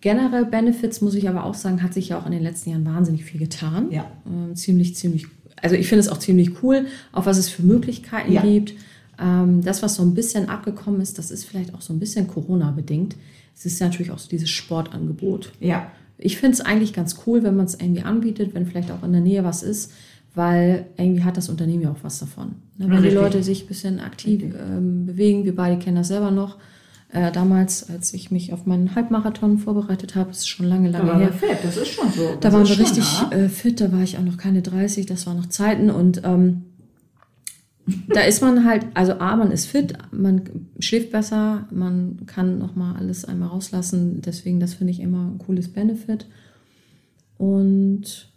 generell 0.00 0.44
Benefits, 0.44 1.00
muss 1.00 1.14
ich 1.14 1.28
aber 1.28 1.44
auch 1.44 1.54
sagen, 1.54 1.82
hat 1.82 1.94
sich 1.94 2.10
ja 2.10 2.18
auch 2.18 2.26
in 2.26 2.32
den 2.32 2.42
letzten 2.42 2.70
Jahren 2.70 2.84
wahnsinnig 2.86 3.24
viel 3.24 3.40
getan. 3.40 3.90
Ja. 3.90 4.10
Ähm, 4.26 4.56
ziemlich, 4.56 4.96
ziemlich, 4.96 5.26
also 5.60 5.76
ich 5.76 5.88
finde 5.88 6.00
es 6.00 6.08
auch 6.08 6.18
ziemlich 6.18 6.62
cool, 6.62 6.86
auch 7.12 7.26
was 7.26 7.38
es 7.38 7.48
für 7.48 7.62
Möglichkeiten 7.62 8.32
Ja. 8.32 8.42
gibt. 8.42 8.74
Ähm, 9.18 9.62
das, 9.62 9.82
was 9.82 9.96
so 9.96 10.02
ein 10.02 10.14
bisschen 10.14 10.48
abgekommen 10.48 11.00
ist, 11.00 11.18
das 11.18 11.30
ist 11.30 11.44
vielleicht 11.44 11.74
auch 11.74 11.82
so 11.82 11.92
ein 11.92 11.98
bisschen 11.98 12.26
Corona-bedingt. 12.26 13.16
Es 13.54 13.66
ist 13.66 13.78
ja 13.78 13.88
natürlich 13.88 14.10
auch 14.10 14.18
so 14.18 14.28
dieses 14.28 14.48
Sportangebot. 14.48 15.52
Ja. 15.60 15.90
Ich 16.16 16.38
finde 16.38 16.54
es 16.54 16.60
eigentlich 16.60 16.92
ganz 16.92 17.16
cool, 17.26 17.42
wenn 17.42 17.56
man 17.56 17.66
es 17.66 17.74
irgendwie 17.74 18.02
anbietet, 18.02 18.54
wenn 18.54 18.66
vielleicht 18.66 18.90
auch 18.90 19.02
in 19.02 19.12
der 19.12 19.20
Nähe 19.20 19.44
was 19.44 19.62
ist, 19.62 19.92
weil 20.34 20.86
irgendwie 20.96 21.24
hat 21.24 21.36
das 21.36 21.48
Unternehmen 21.48 21.82
ja 21.82 21.90
auch 21.90 22.02
was 22.02 22.18
davon. 22.18 22.54
Ne, 22.78 22.86
wenn 22.88 23.02
die 23.02 23.08
Richtig. 23.08 23.14
Leute 23.14 23.42
sich 23.42 23.64
ein 23.64 23.68
bisschen 23.68 24.00
aktiv 24.00 24.42
ähm, 24.42 25.06
bewegen, 25.06 25.44
wir 25.44 25.54
beide 25.54 25.78
kennen 25.78 25.96
das 25.96 26.08
selber 26.08 26.30
noch. 26.30 26.56
Äh, 27.12 27.32
damals, 27.32 27.90
als 27.90 28.14
ich 28.14 28.30
mich 28.30 28.52
auf 28.52 28.66
meinen 28.66 28.94
Halbmarathon 28.94 29.58
vorbereitet 29.58 30.14
habe, 30.14 30.30
ist 30.30 30.48
schon 30.48 30.66
lange, 30.66 30.92
Da 30.92 30.98
lange 30.98 31.10
waren 31.10 31.20
wir 31.20 31.26
her. 31.26 31.56
fit, 31.56 31.58
das 31.64 31.76
ist 31.76 31.88
schon 31.88 32.10
so. 32.12 32.28
Da 32.34 32.36
Das 32.40 32.52
waren 32.52 32.68
wir 32.68 32.78
richtig 32.78 33.04
äh, 33.32 33.48
fit, 33.48 33.80
da 33.80 33.90
war 33.90 34.00
ich 34.02 34.16
auch 34.16 34.22
noch 34.22 34.36
keine 34.36 34.62
30, 34.62 35.06
das 35.06 35.26
waren 35.26 35.36
noch 35.36 35.48
Zeiten 35.48 35.90
und 35.90 36.22
ähm, 36.24 36.62
da 38.14 38.20
ist 38.20 38.42
man 38.42 38.64
halt, 38.64 38.86
also 38.94 39.14
A, 39.14 39.34
man 39.34 39.50
ist 39.50 39.66
fit, 39.66 39.94
man 40.12 40.42
schläft 40.78 41.10
besser, 41.10 41.66
man 41.72 42.26
kann 42.26 42.58
nochmal 42.58 42.94
alles 42.96 43.24
einmal 43.24 43.48
rauslassen, 43.48 44.20
deswegen 44.20 44.60
das 44.60 44.74
finde 44.74 44.92
ich 44.92 45.00
immer 45.00 45.26
ein 45.32 45.38
cooles 45.38 45.72
Benefit. 45.72 46.26
Und 47.38 48.30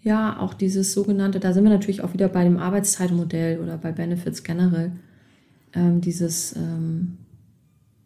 ja, 0.00 0.38
auch 0.38 0.54
dieses 0.54 0.94
sogenannte, 0.94 1.38
da 1.40 1.52
sind 1.52 1.64
wir 1.64 1.70
natürlich 1.70 2.02
auch 2.02 2.14
wieder 2.14 2.28
bei 2.28 2.44
dem 2.44 2.56
Arbeitszeitmodell 2.56 3.60
oder 3.60 3.76
bei 3.76 3.92
Benefits 3.92 4.42
generell, 4.42 4.92
ähm, 5.74 6.00
dieses, 6.00 6.56
ähm, 6.56 7.18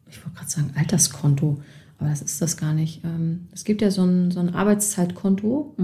ich 0.08 0.18
wollte 0.24 0.36
gerade 0.38 0.50
sagen, 0.50 0.70
Alterskonto, 0.76 1.60
aber 1.98 2.08
das 2.10 2.22
ist 2.22 2.40
das 2.42 2.56
gar 2.56 2.74
nicht. 2.74 3.02
Ähm, 3.04 3.48
es 3.52 3.64
gibt 3.64 3.80
ja 3.82 3.90
so 3.90 4.02
ein, 4.04 4.30
so 4.30 4.40
ein 4.40 4.54
Arbeitszeitkonto, 4.54 5.74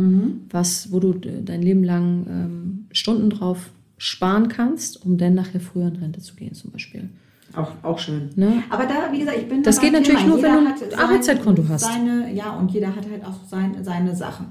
was, 0.51 0.93
wo 0.93 1.01
du 1.01 1.15
de- 1.15 1.43
dein 1.43 1.63
Leben 1.63 1.85
lang 1.85 2.27
ähm, 2.29 2.87
Stunden 2.93 3.31
drauf 3.31 3.71
sparen 3.99 4.49
kannst, 4.49 5.05
um 5.07 5.17
dann 5.17 5.35
nachher 5.35 5.61
früher 5.61 5.89
in 5.89 5.97
Rente 5.97 6.21
zu 6.21 6.35
gehen, 6.35 6.55
zum 6.55 6.71
Beispiel. 6.73 7.09
Auch, 7.55 7.71
auch 7.83 7.99
schön. 7.99 8.31
Ne? 8.37 8.63
Aber 8.71 8.87
da, 8.87 9.13
wie 9.13 9.19
gesagt, 9.21 9.39
ich 9.39 9.49
bin 9.49 9.63
Das 9.63 9.79
geht 9.81 9.93
natürlich 9.93 10.21
Thema. 10.23 10.29
nur, 10.37 10.43
wenn 10.43 10.51
Jeder 10.53 10.61
du 10.63 10.67
hat 10.69 10.83
ein 10.83 10.91
sein- 10.91 10.99
Arbeitszeitkonto 11.01 11.65
hast. 11.69 11.83
Seine, 11.85 12.33
ja, 12.35 12.51
und 12.57 12.71
jeder 12.73 12.95
hat 12.97 13.09
halt 13.11 13.25
auch 13.25 13.45
seine, 13.47 13.85
seine 13.85 14.17
Sachen. 14.17 14.47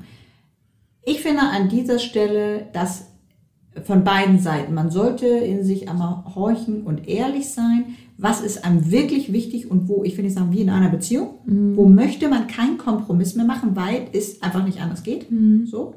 Ich 1.03 1.21
finde 1.21 1.41
an 1.41 1.67
dieser 1.67 1.97
Stelle, 1.99 2.67
dass 2.73 3.07
von 3.84 4.03
beiden 4.03 4.38
Seiten, 4.39 4.73
man 4.73 4.91
sollte 4.91 5.25
in 5.27 5.63
sich 5.63 5.89
einmal 5.89 6.23
horchen 6.36 6.81
und 6.84 7.07
ehrlich 7.07 7.49
sein, 7.49 7.86
was 8.17 8.41
ist 8.41 8.63
einem 8.65 8.91
wirklich 8.91 9.31
wichtig 9.34 9.71
und 9.71 9.88
wo, 9.88 10.03
ich 10.03 10.13
finde, 10.15 10.27
ich 10.29 10.36
sagen, 10.36 10.51
wie 10.51 10.62
in 10.62 10.69
einer 10.69 10.89
Beziehung, 10.89 11.29
Mhm. 11.45 11.77
wo 11.77 11.86
möchte 11.88 12.27
man 12.27 12.47
keinen 12.47 12.77
Kompromiss 12.77 13.36
mehr 13.36 13.45
machen, 13.45 13.75
weil 13.75 14.07
es 14.13 14.41
einfach 14.43 14.63
nicht 14.65 14.81
anders 14.81 15.03
geht. 15.03 15.31
Mhm. 15.31 15.65
So. 15.65 15.95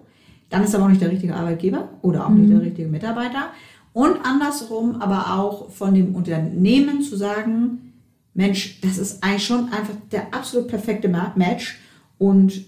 Dann 0.51 0.63
ist 0.65 0.75
aber 0.75 0.85
auch 0.85 0.89
nicht 0.89 1.01
der 1.03 1.11
richtige 1.11 1.35
Arbeitgeber 1.35 1.89
oder 2.03 2.27
auch 2.27 2.31
nicht 2.31 2.51
der 2.51 2.61
richtige 2.63 2.89
Mitarbeiter. 2.89 3.49
Und 3.93 4.17
andersrum 4.25 4.97
aber 5.01 5.35
auch 5.39 5.71
von 5.71 5.95
dem 5.95 6.15
Unternehmen 6.15 7.03
zu 7.03 7.17
sagen, 7.17 7.93
Mensch, 8.35 8.81
das 8.81 8.99
ist 8.99 9.23
eigentlich 9.23 9.45
schon 9.45 9.65
einfach 9.71 9.95
der 10.13 10.33
absolut 10.33 10.69
perfekte 10.69 11.09
Ma- 11.09 11.33
Match. 11.37 11.79
Und 12.19 12.65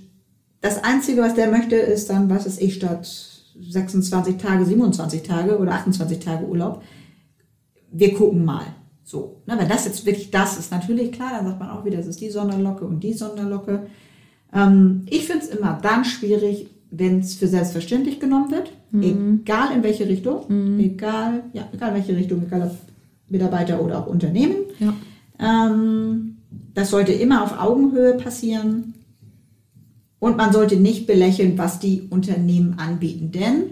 das 0.61 0.83
Einzige, 0.85 1.23
was 1.23 1.35
der 1.35 1.51
möchte, 1.51 1.77
ist 1.77 2.11
dann, 2.11 2.29
was 2.29 2.45
ist 2.47 2.61
ich, 2.61 2.75
statt 2.75 3.36
26 3.61 4.37
Tage, 4.37 4.65
27 4.65 5.23
Tage 5.23 5.59
oder 5.59 5.73
28 5.73 6.19
Tage 6.19 6.47
Urlaub. 6.47 6.83
Wir 7.91 8.15
gucken 8.15 8.45
mal. 8.45 8.67
So. 9.05 9.43
Na, 9.47 9.59
wenn 9.59 9.69
das 9.69 9.85
jetzt 9.85 10.05
wirklich 10.05 10.31
das 10.31 10.59
ist, 10.59 10.73
natürlich 10.73 11.13
klar, 11.13 11.31
dann 11.37 11.47
sagt 11.47 11.61
man 11.61 11.71
auch 11.71 11.85
wieder, 11.85 11.99
das 11.99 12.07
ist 12.07 12.21
die 12.21 12.31
Sonderlocke 12.31 12.85
und 12.85 13.01
die 13.01 13.13
Sonderlocke. 13.13 13.87
Ähm, 14.53 15.07
ich 15.09 15.27
finde 15.27 15.45
es 15.45 15.51
immer 15.51 15.79
dann 15.81 16.05
schwierig, 16.05 16.69
wenn 16.91 17.21
es 17.21 17.35
für 17.35 17.49
selbstverständlich 17.49 18.21
genommen 18.21 18.51
wird, 18.51 18.73
egal 19.03 19.75
in 19.75 19.83
welche 19.83 20.09
Richtung, 20.09 20.79
egal, 20.79 21.43
ja, 21.53 21.69
egal 21.73 21.91
in 21.91 21.95
welche 21.97 22.17
Richtung, 22.17 22.43
egal 22.47 22.63
ob 22.63 22.77
Mitarbeiter 23.29 23.83
oder 23.83 23.99
auch 23.99 24.07
Unternehmen. 24.07 24.57
Ja. 24.79 24.95
Ähm, 25.39 26.37
das 26.75 26.91
sollte 26.91 27.13
immer 27.13 27.43
auf 27.43 27.61
Augenhöhe 27.61 28.15
passieren. 28.15 28.95
Und 30.19 30.37
man 30.37 30.53
sollte 30.53 30.77
nicht 30.77 31.07
belächeln, 31.07 31.59
was 31.59 31.79
die 31.79 32.03
Unternehmen 32.11 32.79
anbieten. 32.79 33.31
Denn 33.33 33.65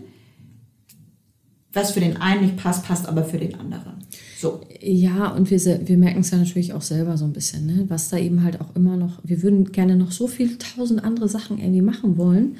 was 1.73 1.91
für 1.93 2.01
den 2.01 2.19
einen 2.19 2.43
nicht 2.43 2.57
passt, 2.57 2.85
passt 2.85 3.09
aber 3.09 3.25
für 3.25 3.39
den 3.39 3.55
anderen. 3.59 3.95
So. 4.39 4.61
Ja, 4.81 5.29
und 5.29 5.51
wir, 5.51 5.59
wir 5.89 5.97
merken 5.97 6.21
es 6.21 6.31
ja 6.31 6.39
natürlich 6.39 6.73
auch 6.73 6.83
selber 6.83 7.17
so 7.17 7.25
ein 7.25 7.33
bisschen, 7.33 7.67
ne? 7.67 7.85
was 7.89 8.11
da 8.11 8.19
eben 8.19 8.45
halt 8.45 8.61
auch 8.61 8.77
immer 8.77 8.97
noch, 8.97 9.19
wir 9.25 9.43
würden 9.43 9.73
gerne 9.73 9.97
noch 9.97 10.13
so 10.13 10.27
viel 10.29 10.57
tausend 10.59 11.03
andere 11.03 11.29
Sachen 11.29 11.59
irgendwie 11.59 11.81
machen 11.83 12.17
wollen, 12.17 12.57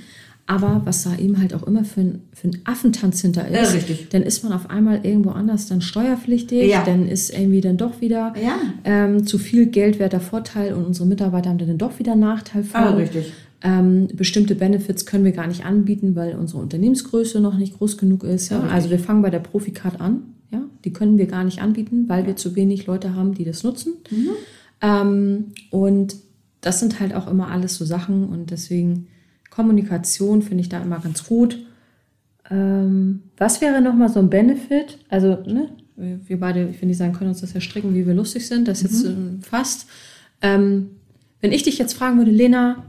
aber 0.47 0.83
was 0.85 1.05
da 1.05 1.17
eben 1.17 1.39
halt 1.41 1.55
auch 1.55 1.63
immer 1.63 1.85
für 1.85 2.01
ein, 2.01 2.23
für 2.33 2.49
ein 2.49 2.59
Affentanz 2.65 3.21
hinter 3.21 3.47
ist, 3.47 3.55
Ja, 3.55 3.71
richtig. 3.71 4.09
dann 4.11 4.23
ist 4.23 4.43
man 4.43 4.53
auf 4.53 4.69
einmal 4.69 5.05
irgendwo 5.07 5.31
anders 5.31 5.69
dann 5.69 5.81
steuerpflichtig, 5.81 6.69
Ja. 6.69 6.83
dann 6.85 7.07
ist 7.09 7.31
irgendwie 7.31 7.61
dann 7.61 7.77
doch 7.77 8.01
wieder 8.01 8.35
Ja. 8.43 8.57
ähm, 8.85 9.27
zu 9.27 9.39
viel 9.39 9.67
geldwerter 9.67 10.21
Vorteil 10.21 10.75
und 10.75 10.85
unsere 10.87 11.07
Mitarbeiter 11.07 11.51
haben 11.51 11.59
dann 11.59 11.79
doch 11.79 11.99
wieder 11.99 12.17
Nachteil 12.17 12.65
von. 12.65 12.81
Ah, 12.81 12.91
richtig. 12.95 13.33
Ähm, 13.67 14.09
bestimmte 14.15 14.55
Benefits 14.55 15.07
können 15.07 15.25
wir 15.25 15.33
gar 15.33 15.47
nicht 15.47 15.65
anbieten, 15.65 16.15
weil 16.15 16.37
unsere 16.37 16.61
Unternehmensgröße 16.61 17.41
noch 17.41 17.57
nicht 17.57 17.79
groß 17.79 17.97
genug 17.97 18.23
ist. 18.23 18.51
Ja? 18.51 18.61
Also 18.61 18.91
wir 18.91 18.99
fangen 18.99 19.23
bei 19.23 19.31
der 19.31 19.39
Proficard 19.39 20.03
an. 20.03 20.35
Ja? 20.51 20.63
Die 20.85 20.93
können 20.93 21.17
wir 21.17 21.27
gar 21.27 21.45
nicht 21.45 21.63
anbieten, 21.63 22.05
weil 22.07 22.27
wir 22.27 22.37
zu 22.37 22.55
wenig 22.57 22.87
Leute 22.87 23.15
haben, 23.15 23.33
die 23.33 23.45
das 23.45 23.65
nutzen. 23.65 23.95
Mhm. 24.11 24.29
Ähm, 24.83 25.45
und 25.71 26.17
das 26.61 26.79
sind 26.79 27.01
halt 27.01 27.15
auch 27.15 27.27
immer 27.27 27.49
alles 27.49 27.77
so 27.77 27.87
Sachen 27.87 28.29
und 28.29 28.51
deswegen 28.51 29.07
Kommunikation 29.51 30.43
finde 30.43 30.61
ich 30.61 30.69
da 30.69 30.83
immer 30.83 30.99
ganz 30.99 31.25
gut. 31.25 31.65
Ähm, 32.51 33.23
was 33.39 33.63
wäre 33.63 33.81
nochmal 33.81 34.11
so 34.11 34.19
ein 34.21 34.29
Benefit? 34.29 34.99
Also, 35.09 35.39
ne, 35.47 35.71
wir 35.97 36.39
beide, 36.39 36.69
ich 36.69 36.81
will 36.83 36.89
nicht 36.89 36.99
sagen, 36.99 37.13
können 37.13 37.31
uns 37.31 37.41
das 37.41 37.55
ja 37.55 37.61
stricken, 37.61 37.95
wie 37.95 38.07
wir 38.07 38.15
lustig 38.15 38.47
sind, 38.47 38.69
das 38.69 38.83
jetzt 38.83 39.05
ähm, 39.05 39.41
fast. 39.43 39.87
Ähm, 40.43 40.91
wenn 41.41 41.53
ich 41.53 41.63
dich 41.63 41.79
jetzt 41.79 41.95
fragen 41.95 42.19
würde, 42.19 42.31
Lena, 42.31 42.85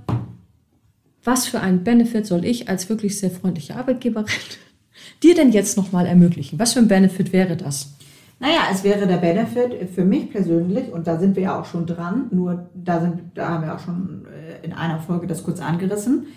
was 1.25 1.47
für 1.47 1.59
einen 1.59 1.83
Benefit 1.83 2.25
soll 2.25 2.45
ich 2.45 2.69
als 2.69 2.87
wirklich 2.87 3.19
sehr 3.19 3.31
freundliche 3.31 3.75
Arbeitgeberin 3.75 4.27
dir 5.23 5.35
denn 5.35 5.51
jetzt 5.51 5.75
nochmal 5.75 6.05
ermöglichen? 6.05 6.59
Was 6.59 6.73
für 6.73 6.79
ein 6.79 6.87
Benefit 6.87 7.33
wäre 7.33 7.57
das? 7.57 7.95
Naja, 8.39 8.61
es 8.71 8.83
wäre 8.83 9.07
der 9.07 9.17
Benefit 9.17 9.89
für 9.93 10.03
mich 10.03 10.29
persönlich, 10.29 10.91
und 10.91 11.07
da 11.07 11.17
sind 11.17 11.35
wir 11.35 11.43
ja 11.43 11.59
auch 11.59 11.65
schon 11.65 11.85
dran, 11.85 12.27
nur 12.31 12.69
da, 12.73 12.99
sind, 12.99 13.21
da 13.33 13.49
haben 13.49 13.63
wir 13.63 13.75
auch 13.75 13.79
schon 13.79 14.25
äh, 14.25 14.65
in 14.65 14.73
einer 14.73 14.99
Folge 14.99 15.25
das 15.25 15.43
kurz 15.43 15.61
angerissen, 15.61 16.27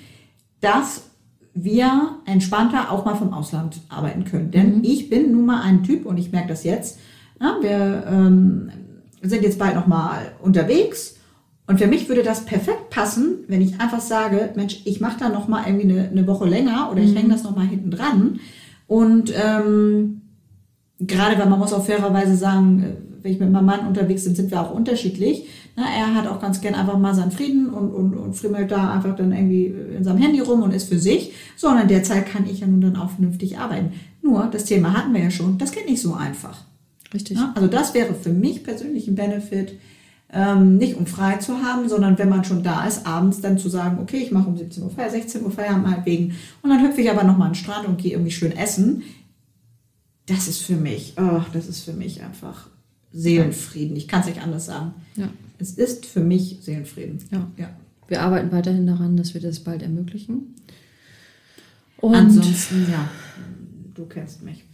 dass 0.60 1.10
wir 1.54 2.18
entspannter 2.24 2.92
auch 2.92 3.04
mal 3.04 3.16
vom 3.16 3.32
Ausland 3.32 3.80
arbeiten 3.88 4.24
können. 4.24 4.52
Denn 4.52 4.84
ich 4.84 5.10
bin 5.10 5.32
nun 5.32 5.44
mal 5.44 5.62
ein 5.62 5.82
Typ, 5.82 6.06
und 6.06 6.18
ich 6.18 6.30
merke 6.30 6.48
das 6.48 6.62
jetzt, 6.62 7.00
ja, 7.40 7.56
wir 7.60 8.04
ähm, 8.08 8.70
sind 9.22 9.42
jetzt 9.42 9.58
bald 9.58 9.74
nochmal 9.74 10.32
unterwegs. 10.40 11.17
Und 11.68 11.78
für 11.78 11.86
mich 11.86 12.08
würde 12.08 12.22
das 12.22 12.46
perfekt 12.46 12.88
passen, 12.88 13.44
wenn 13.46 13.60
ich 13.60 13.78
einfach 13.78 14.00
sage, 14.00 14.50
Mensch, 14.56 14.80
ich 14.86 15.00
mache 15.00 15.20
da 15.20 15.28
nochmal 15.28 15.64
irgendwie 15.66 15.92
eine, 15.92 16.08
eine 16.08 16.26
Woche 16.26 16.48
länger 16.48 16.88
oder 16.90 17.02
ich 17.02 17.14
hänge 17.14 17.28
das 17.28 17.44
nochmal 17.44 17.66
hinten 17.66 17.90
dran. 17.90 18.40
Und 18.86 19.32
ähm, 19.36 20.22
gerade 20.98 21.38
weil 21.38 21.48
man 21.48 21.58
muss 21.58 21.74
auch 21.74 21.84
fairerweise 21.84 22.36
sagen, 22.36 22.82
äh, 22.82 23.22
wenn 23.22 23.32
ich 23.32 23.38
mit 23.38 23.52
meinem 23.52 23.66
Mann 23.66 23.86
unterwegs 23.86 24.24
bin, 24.24 24.34
sind 24.34 24.50
wir 24.50 24.62
auch 24.62 24.72
unterschiedlich. 24.72 25.46
Na, 25.76 25.82
er 25.94 26.14
hat 26.14 26.26
auch 26.26 26.40
ganz 26.40 26.62
gern 26.62 26.74
einfach 26.74 26.98
mal 26.98 27.14
seinen 27.14 27.32
Frieden 27.32 27.68
und, 27.68 27.90
und, 27.90 28.14
und 28.14 28.34
frimmelt 28.34 28.70
da 28.70 28.90
einfach 28.90 29.14
dann 29.14 29.32
irgendwie 29.32 29.66
in 29.66 30.04
seinem 30.04 30.18
Handy 30.18 30.40
rum 30.40 30.62
und 30.62 30.72
ist 30.72 30.88
für 30.88 30.98
sich. 30.98 31.32
So, 31.56 31.68
und 31.68 31.78
in 31.78 31.88
der 31.88 32.02
Zeit 32.02 32.26
kann 32.26 32.46
ich 32.48 32.60
ja 32.60 32.66
nun 32.66 32.80
dann 32.80 32.96
auch 32.96 33.10
vernünftig 33.10 33.58
arbeiten. 33.58 33.92
Nur, 34.22 34.48
das 34.50 34.64
Thema 34.64 34.96
hatten 34.96 35.12
wir 35.12 35.22
ja 35.22 35.30
schon, 35.30 35.58
das 35.58 35.72
geht 35.72 35.86
nicht 35.86 36.00
so 36.00 36.14
einfach. 36.14 36.64
Richtig. 37.12 37.36
Ja, 37.36 37.52
also 37.54 37.68
das 37.68 37.92
wäre 37.92 38.14
für 38.14 38.32
mich 38.32 38.64
persönlich 38.64 39.06
ein 39.06 39.14
Benefit, 39.14 39.74
ähm, 40.30 40.76
nicht 40.76 40.96
um 40.96 41.06
frei 41.06 41.36
zu 41.36 41.62
haben, 41.62 41.88
sondern 41.88 42.18
wenn 42.18 42.28
man 42.28 42.44
schon 42.44 42.62
da 42.62 42.86
ist, 42.86 43.06
abends 43.06 43.40
dann 43.40 43.58
zu 43.58 43.68
sagen, 43.68 43.98
okay, 44.00 44.18
ich 44.18 44.30
mache 44.30 44.48
um 44.48 44.56
17 44.56 44.82
Uhr 44.82 44.90
Feier, 44.90 45.10
16 45.10 45.42
Uhr 45.42 45.50
Feierabend 45.50 45.86
meinetwegen 45.86 46.34
und 46.62 46.70
dann 46.70 46.82
hüpfe 46.82 47.00
ich 47.00 47.10
aber 47.10 47.24
nochmal 47.24 47.48
an 47.48 47.52
den 47.54 47.62
Strand 47.62 47.88
und 47.88 47.98
gehe 47.98 48.12
irgendwie 48.12 48.30
schön 48.30 48.52
essen. 48.52 49.02
Das 50.26 50.46
ist 50.46 50.60
für 50.60 50.76
mich, 50.76 51.14
oh, 51.16 51.40
das 51.52 51.66
ist 51.66 51.84
für 51.84 51.94
mich 51.94 52.22
einfach 52.22 52.68
Seelenfrieden. 53.12 53.96
Ich 53.96 54.08
kann 54.08 54.20
es 54.20 54.26
nicht 54.26 54.42
anders 54.42 54.66
sagen. 54.66 54.92
Ja. 55.16 55.30
Es 55.58 55.72
ist 55.72 56.04
für 56.04 56.20
mich 56.20 56.58
Seelenfrieden. 56.60 57.20
Ja. 57.30 57.48
ja. 57.56 57.70
Wir 58.06 58.22
arbeiten 58.22 58.52
weiterhin 58.52 58.86
daran, 58.86 59.16
dass 59.16 59.32
wir 59.32 59.40
das 59.40 59.60
bald 59.60 59.82
ermöglichen. 59.82 60.54
Und 61.98 62.14
Ansonsten, 62.14 62.86
ja, 62.90 63.08
du 63.94 64.04
kennst 64.04 64.42
mich. 64.42 64.64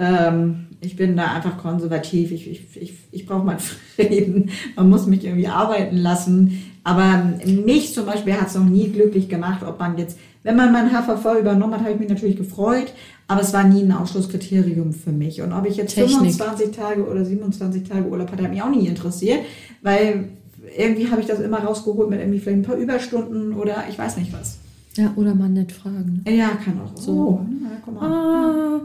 Ähm, 0.00 0.66
ich 0.80 0.96
bin 0.96 1.16
da 1.16 1.34
einfach 1.34 1.58
konservativ. 1.58 2.32
Ich, 2.32 2.50
ich, 2.50 2.76
ich, 2.80 2.94
ich 3.12 3.26
brauche 3.26 3.44
meinen 3.44 3.58
Frieden. 3.96 4.50
Man 4.74 4.88
muss 4.88 5.06
mich 5.06 5.24
irgendwie 5.24 5.46
arbeiten 5.46 5.96
lassen. 5.96 6.62
Aber 6.82 7.34
mich 7.44 7.92
zum 7.92 8.06
Beispiel 8.06 8.32
hat 8.32 8.48
es 8.48 8.54
noch 8.54 8.64
nie 8.64 8.88
glücklich 8.88 9.28
gemacht, 9.28 9.62
ob 9.62 9.78
man 9.78 9.98
jetzt, 9.98 10.18
wenn 10.42 10.56
man 10.56 10.72
mein 10.72 10.90
HVV 10.90 11.40
übernommen 11.40 11.74
hat, 11.74 11.80
habe 11.80 11.92
ich 11.92 12.00
mich 12.00 12.08
natürlich 12.08 12.36
gefreut, 12.36 12.94
aber 13.28 13.42
es 13.42 13.52
war 13.52 13.64
nie 13.64 13.82
ein 13.82 13.92
Ausschlusskriterium 13.92 14.94
für 14.94 15.12
mich. 15.12 15.42
Und 15.42 15.52
ob 15.52 15.66
ich 15.66 15.76
jetzt 15.76 15.94
Technik. 15.94 16.32
25 16.32 16.70
Tage 16.70 17.06
oder 17.06 17.22
27 17.22 17.86
Tage 17.86 18.08
Urlaub 18.08 18.32
hatte, 18.32 18.44
hat 18.44 18.50
mich 18.50 18.62
auch 18.62 18.70
nie 18.70 18.86
interessiert, 18.86 19.40
weil 19.82 20.30
irgendwie 20.76 21.10
habe 21.10 21.20
ich 21.20 21.26
das 21.26 21.40
immer 21.40 21.58
rausgeholt 21.58 22.08
mit 22.08 22.20
irgendwie 22.20 22.38
vielleicht 22.38 22.60
ein 22.60 22.62
paar 22.62 22.76
Überstunden 22.76 23.54
oder 23.54 23.84
ich 23.90 23.98
weiß 23.98 24.16
nicht 24.16 24.32
was. 24.32 24.59
Ja, 25.00 25.12
oder 25.16 25.34
mal 25.34 25.48
nett 25.48 25.72
fragen. 25.72 26.22
Ja, 26.28 26.50
kann 26.50 26.78
auch 26.80 26.94
so. 26.94 27.12
Oh, 27.12 27.46
na, 27.62 27.92
mal. 27.92 28.02
Ah. 28.02 28.80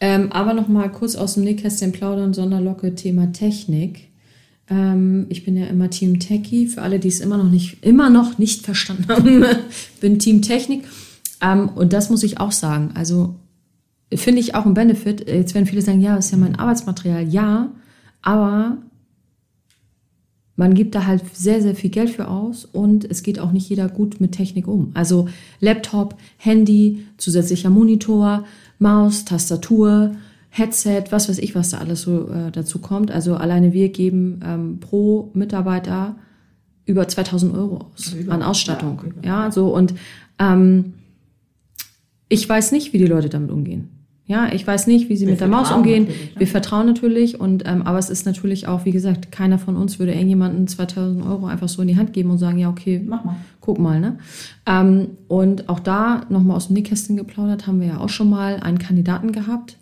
Ähm, 0.00 0.32
aber 0.32 0.54
noch 0.54 0.68
mal 0.68 0.90
kurz 0.90 1.14
aus 1.14 1.34
dem 1.34 1.44
Nähkästchen 1.44 1.92
plaudern, 1.92 2.32
Sonderlocke, 2.32 2.94
Thema 2.94 3.32
Technik. 3.32 4.08
Ähm, 4.70 5.26
ich 5.28 5.44
bin 5.44 5.58
ja 5.58 5.66
immer 5.66 5.90
Team 5.90 6.20
Techie. 6.20 6.68
Für 6.68 6.82
alle, 6.82 6.98
die 6.98 7.08
es 7.08 7.20
immer 7.20 7.36
noch 7.36 7.50
nicht, 7.50 7.84
immer 7.84 8.08
noch 8.08 8.38
nicht 8.38 8.64
verstanden 8.64 9.06
haben, 9.08 9.44
bin 10.00 10.18
Team 10.18 10.40
Technik. 10.40 10.84
Ähm, 11.42 11.68
und 11.68 11.92
das 11.92 12.08
muss 12.08 12.22
ich 12.22 12.40
auch 12.40 12.52
sagen. 12.52 12.92
Also 12.94 13.34
finde 14.14 14.40
ich 14.40 14.54
auch 14.54 14.64
ein 14.64 14.74
Benefit. 14.74 15.28
Jetzt 15.28 15.54
werden 15.54 15.66
viele 15.66 15.82
sagen, 15.82 16.00
ja, 16.00 16.16
das 16.16 16.26
ist 16.26 16.32
ja 16.32 16.38
mein 16.38 16.58
Arbeitsmaterial. 16.58 17.28
Ja, 17.28 17.70
aber 18.22 18.78
man 20.58 20.74
gibt 20.74 20.94
da 20.94 21.06
halt 21.06 21.22
sehr, 21.34 21.62
sehr 21.62 21.74
viel 21.74 21.88
Geld 21.90 22.10
für 22.10 22.28
aus 22.28 22.66
und 22.66 23.04
es 23.10 23.22
geht 23.22 23.38
auch 23.38 23.52
nicht 23.52 23.68
jeder 23.70 23.88
gut 23.88 24.20
mit 24.20 24.32
Technik 24.32 24.68
um. 24.68 24.90
Also 24.92 25.28
Laptop, 25.60 26.16
Handy, 26.36 27.06
zusätzlicher 27.16 27.70
Monitor, 27.70 28.44
Maus, 28.78 29.24
Tastatur, 29.24 30.16
Headset, 30.50 31.04
was 31.10 31.28
weiß 31.28 31.38
ich, 31.38 31.54
was 31.54 31.70
da 31.70 31.78
alles 31.78 32.02
so 32.02 32.28
äh, 32.28 32.50
dazu 32.50 32.80
kommt. 32.80 33.10
Also 33.10 33.36
alleine 33.36 33.72
wir 33.72 33.88
geben 33.90 34.40
ähm, 34.44 34.80
pro 34.80 35.30
Mitarbeiter 35.32 36.16
über 36.86 37.06
2000 37.06 37.54
Euro 37.54 37.86
aus 37.94 38.12
Über- 38.14 38.32
an 38.32 38.42
Ausstattung. 38.42 38.98
ja, 39.02 39.08
über- 39.10 39.24
Ja, 39.26 39.50
so 39.52 39.72
und 39.74 39.94
ähm, 40.38 40.94
ich 42.28 42.48
weiß 42.48 42.72
nicht, 42.72 42.92
wie 42.92 42.98
die 42.98 43.06
Leute 43.06 43.28
damit 43.28 43.50
umgehen. 43.50 43.90
Ja, 44.28 44.52
ich 44.52 44.66
weiß 44.66 44.86
nicht, 44.88 45.08
wie 45.08 45.16
sie 45.16 45.24
Wir 45.24 45.32
mit 45.32 45.40
der 45.40 45.48
Maus 45.48 45.72
umgehen. 45.72 46.04
ne? 46.04 46.12
Wir 46.36 46.46
vertrauen 46.46 46.84
natürlich 46.86 47.40
und 47.40 47.66
ähm, 47.66 47.80
aber 47.82 47.98
es 47.98 48.10
ist 48.10 48.26
natürlich 48.26 48.68
auch, 48.68 48.84
wie 48.84 48.90
gesagt, 48.90 49.32
keiner 49.32 49.58
von 49.58 49.74
uns 49.74 49.98
würde 49.98 50.12
irgendjemanden 50.12 50.68
2000 50.68 51.24
Euro 51.24 51.46
einfach 51.46 51.68
so 51.68 51.80
in 51.80 51.88
die 51.88 51.96
Hand 51.96 52.12
geben 52.12 52.28
und 52.30 52.36
sagen, 52.36 52.58
ja 52.58 52.68
okay, 52.68 53.02
Mach 53.04 53.24
mal. 53.24 53.36
guck 53.62 53.78
mal, 53.78 53.98
ne? 54.00 54.18
Ähm, 54.66 55.08
und 55.28 55.70
auch 55.70 55.80
da 55.80 56.26
nochmal 56.28 56.58
aus 56.58 56.66
dem 56.66 56.74
Nähkästchen 56.74 57.16
geplaudert, 57.16 57.66
haben 57.66 57.80
wir 57.80 57.86
ja 57.88 57.98
auch 58.00 58.10
schon 58.10 58.28
mal 58.28 58.56
einen 58.60 58.78
Kandidaten 58.78 59.32
gehabt, 59.32 59.78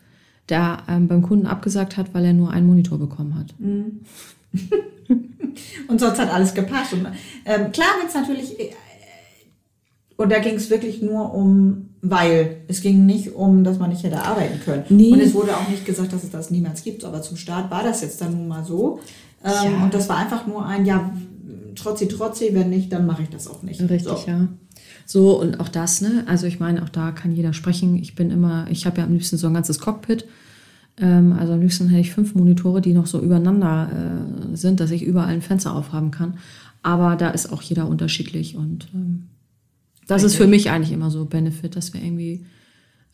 der 0.48 0.78
ähm, 0.88 1.08
beim 1.08 1.22
Kunden 1.22 1.46
abgesagt 1.46 1.96
hat, 1.96 2.14
weil 2.14 2.24
er 2.24 2.32
nur 2.32 2.52
einen 2.52 2.68
Monitor 2.68 2.98
bekommen 3.00 3.34
hat. 3.36 3.52
Und 5.88 6.00
sonst 6.00 6.20
hat 6.20 6.32
alles 6.32 6.54
gepasst. 6.54 6.92
Und, 6.92 7.06
ähm, 7.44 7.72
klar 7.72 7.88
wird 7.98 8.08
es 8.08 8.14
natürlich, 8.14 8.58
äh, 8.60 8.70
und 10.16 10.32
da 10.32 10.38
ging 10.38 10.54
es 10.54 10.70
wirklich 10.70 11.02
nur 11.02 11.34
um, 11.34 11.90
weil 12.02 12.58
es 12.68 12.80
ging 12.80 13.04
nicht 13.04 13.34
um, 13.34 13.64
dass 13.64 13.78
man 13.78 13.90
nicht 13.90 14.02
hätte 14.02 14.22
arbeiten 14.22 14.60
können. 14.64 14.84
Nee. 14.88 15.12
Und 15.12 15.20
es 15.20 15.34
wurde 15.34 15.56
auch 15.56 15.68
nicht 15.68 15.84
gesagt, 15.84 16.12
dass 16.12 16.24
es 16.24 16.30
das 16.30 16.50
niemals 16.50 16.82
gibt, 16.82 17.04
aber 17.04 17.22
zum 17.22 17.36
Start 17.36 17.70
war 17.70 17.82
das 17.82 18.00
jetzt 18.00 18.20
dann 18.20 18.32
nun 18.32 18.48
mal 18.48 18.64
so. 18.64 19.00
Ähm, 19.44 19.52
Ja. 19.72 19.84
Und 19.84 19.94
das 19.94 20.08
war 20.08 20.16
einfach 20.16 20.46
nur 20.46 20.64
ein, 20.64 20.86
ja, 20.86 21.10
trotzi 21.74 22.08
trotzi, 22.08 22.50
wenn 22.52 22.70
nicht, 22.70 22.92
dann 22.92 23.06
mache 23.06 23.22
ich 23.22 23.28
das 23.28 23.46
auch 23.46 23.62
nicht. 23.62 23.80
Richtig, 23.80 24.02
so. 24.02 24.24
ja. 24.26 24.48
So, 25.04 25.40
und 25.40 25.60
auch 25.60 25.68
das, 25.68 26.00
ne? 26.00 26.24
Also 26.26 26.46
ich 26.46 26.58
meine, 26.58 26.82
auch 26.82 26.88
da 26.88 27.12
kann 27.12 27.32
jeder 27.32 27.52
sprechen. 27.52 27.96
Ich 27.96 28.14
bin 28.14 28.30
immer, 28.30 28.66
ich 28.70 28.86
habe 28.86 28.98
ja 28.98 29.04
am 29.04 29.12
liebsten 29.12 29.36
so 29.36 29.46
ein 29.46 29.54
ganzes 29.54 29.78
Cockpit. 29.78 30.26
Ähm, 30.98 31.34
also 31.38 31.52
am 31.52 31.60
liebsten 31.60 31.88
hätte 31.88 32.00
ich 32.00 32.12
fünf 32.12 32.34
Monitore, 32.34 32.80
die 32.80 32.92
noch 32.92 33.06
so 33.06 33.20
übereinander 33.20 33.90
äh, 33.92 34.56
sind, 34.56 34.80
dass 34.80 34.90
ich 34.90 35.02
überall 35.02 35.28
ein 35.28 35.42
Fenster 35.42 35.74
aufhaben 35.74 36.10
kann. 36.10 36.38
Aber 36.82 37.16
da 37.16 37.30
ist 37.30 37.52
auch 37.52 37.62
jeder 37.62 37.86
unterschiedlich 37.86 38.56
und 38.56 38.88
ähm, 38.94 39.28
das 40.06 40.22
ist 40.22 40.36
für 40.36 40.46
mich 40.46 40.70
eigentlich 40.70 40.92
immer 40.92 41.10
so 41.10 41.24
Benefit, 41.24 41.76
dass 41.76 41.92
wir 41.94 42.02
irgendwie 42.02 42.46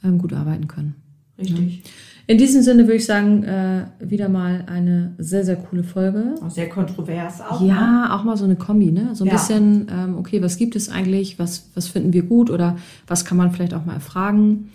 ähm, 0.05 0.19
gut 0.19 0.33
arbeiten 0.33 0.69
können. 0.69 0.95
Richtig. 1.39 1.83
In 2.29 2.39
diesem 2.39 2.63
Sinne 2.63 2.85
würde 2.85 2.97
ich 2.97 3.05
sagen, 3.05 3.43
äh, 3.43 3.87
wieder 3.99 4.29
mal 4.29 4.65
eine 4.69 5.15
sehr, 5.19 5.45
sehr 5.45 5.57
coole 5.57 5.83
Folge. 5.83 6.37
Auch 6.41 6.51
sehr 6.51 6.69
kontrovers 6.69 7.41
auch. 7.41 7.61
ne? 7.61 7.69
Ja, 7.69 8.15
auch 8.17 8.23
mal 8.23 8.37
so 8.37 8.45
eine 8.45 8.55
Kombi, 8.55 8.93
ne? 8.93 9.11
So 9.15 9.25
ein 9.25 9.29
Ja. 9.29 9.33
bisschen, 9.35 9.87
ähm, 9.91 10.17
okay, 10.19 10.41
was 10.41 10.57
gibt 10.57 10.77
es 10.77 10.89
eigentlich, 10.89 11.39
was, 11.41 11.71
was 11.75 11.89
finden 11.89 12.13
wir 12.13 12.23
gut 12.23 12.49
oder 12.49 12.77
was 13.09 13.25
kann 13.25 13.37
man 13.37 13.51
vielleicht 13.51 13.75
auch 13.75 13.85
mal 13.85 13.95
erfragen? 13.95 14.71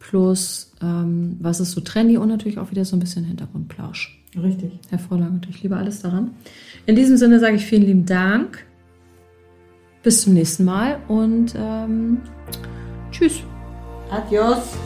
Plus, 0.00 0.72
ähm, 0.82 1.36
was 1.40 1.60
ist 1.60 1.70
so 1.72 1.80
trendy 1.80 2.18
und 2.18 2.28
natürlich 2.28 2.58
auch 2.58 2.70
wieder 2.70 2.84
so 2.84 2.94
ein 2.96 3.00
bisschen 3.00 3.24
Hintergrundplausch. 3.24 4.18
Richtig. 4.36 4.72
Hervorragend, 4.90 5.46
ich 5.48 5.62
liebe 5.62 5.76
alles 5.76 6.02
daran. 6.02 6.32
In 6.86 6.96
diesem 6.96 7.16
Sinne 7.16 7.38
sage 7.40 7.56
ich 7.56 7.64
vielen 7.64 7.82
lieben 7.86 8.04
Dank. 8.06 8.66
Bis 10.02 10.22
zum 10.22 10.34
nächsten 10.34 10.64
Mal 10.64 10.98
und 11.08 11.54
ähm, 11.56 12.22
tschüss. 13.12 13.40
Adios. 14.10 14.76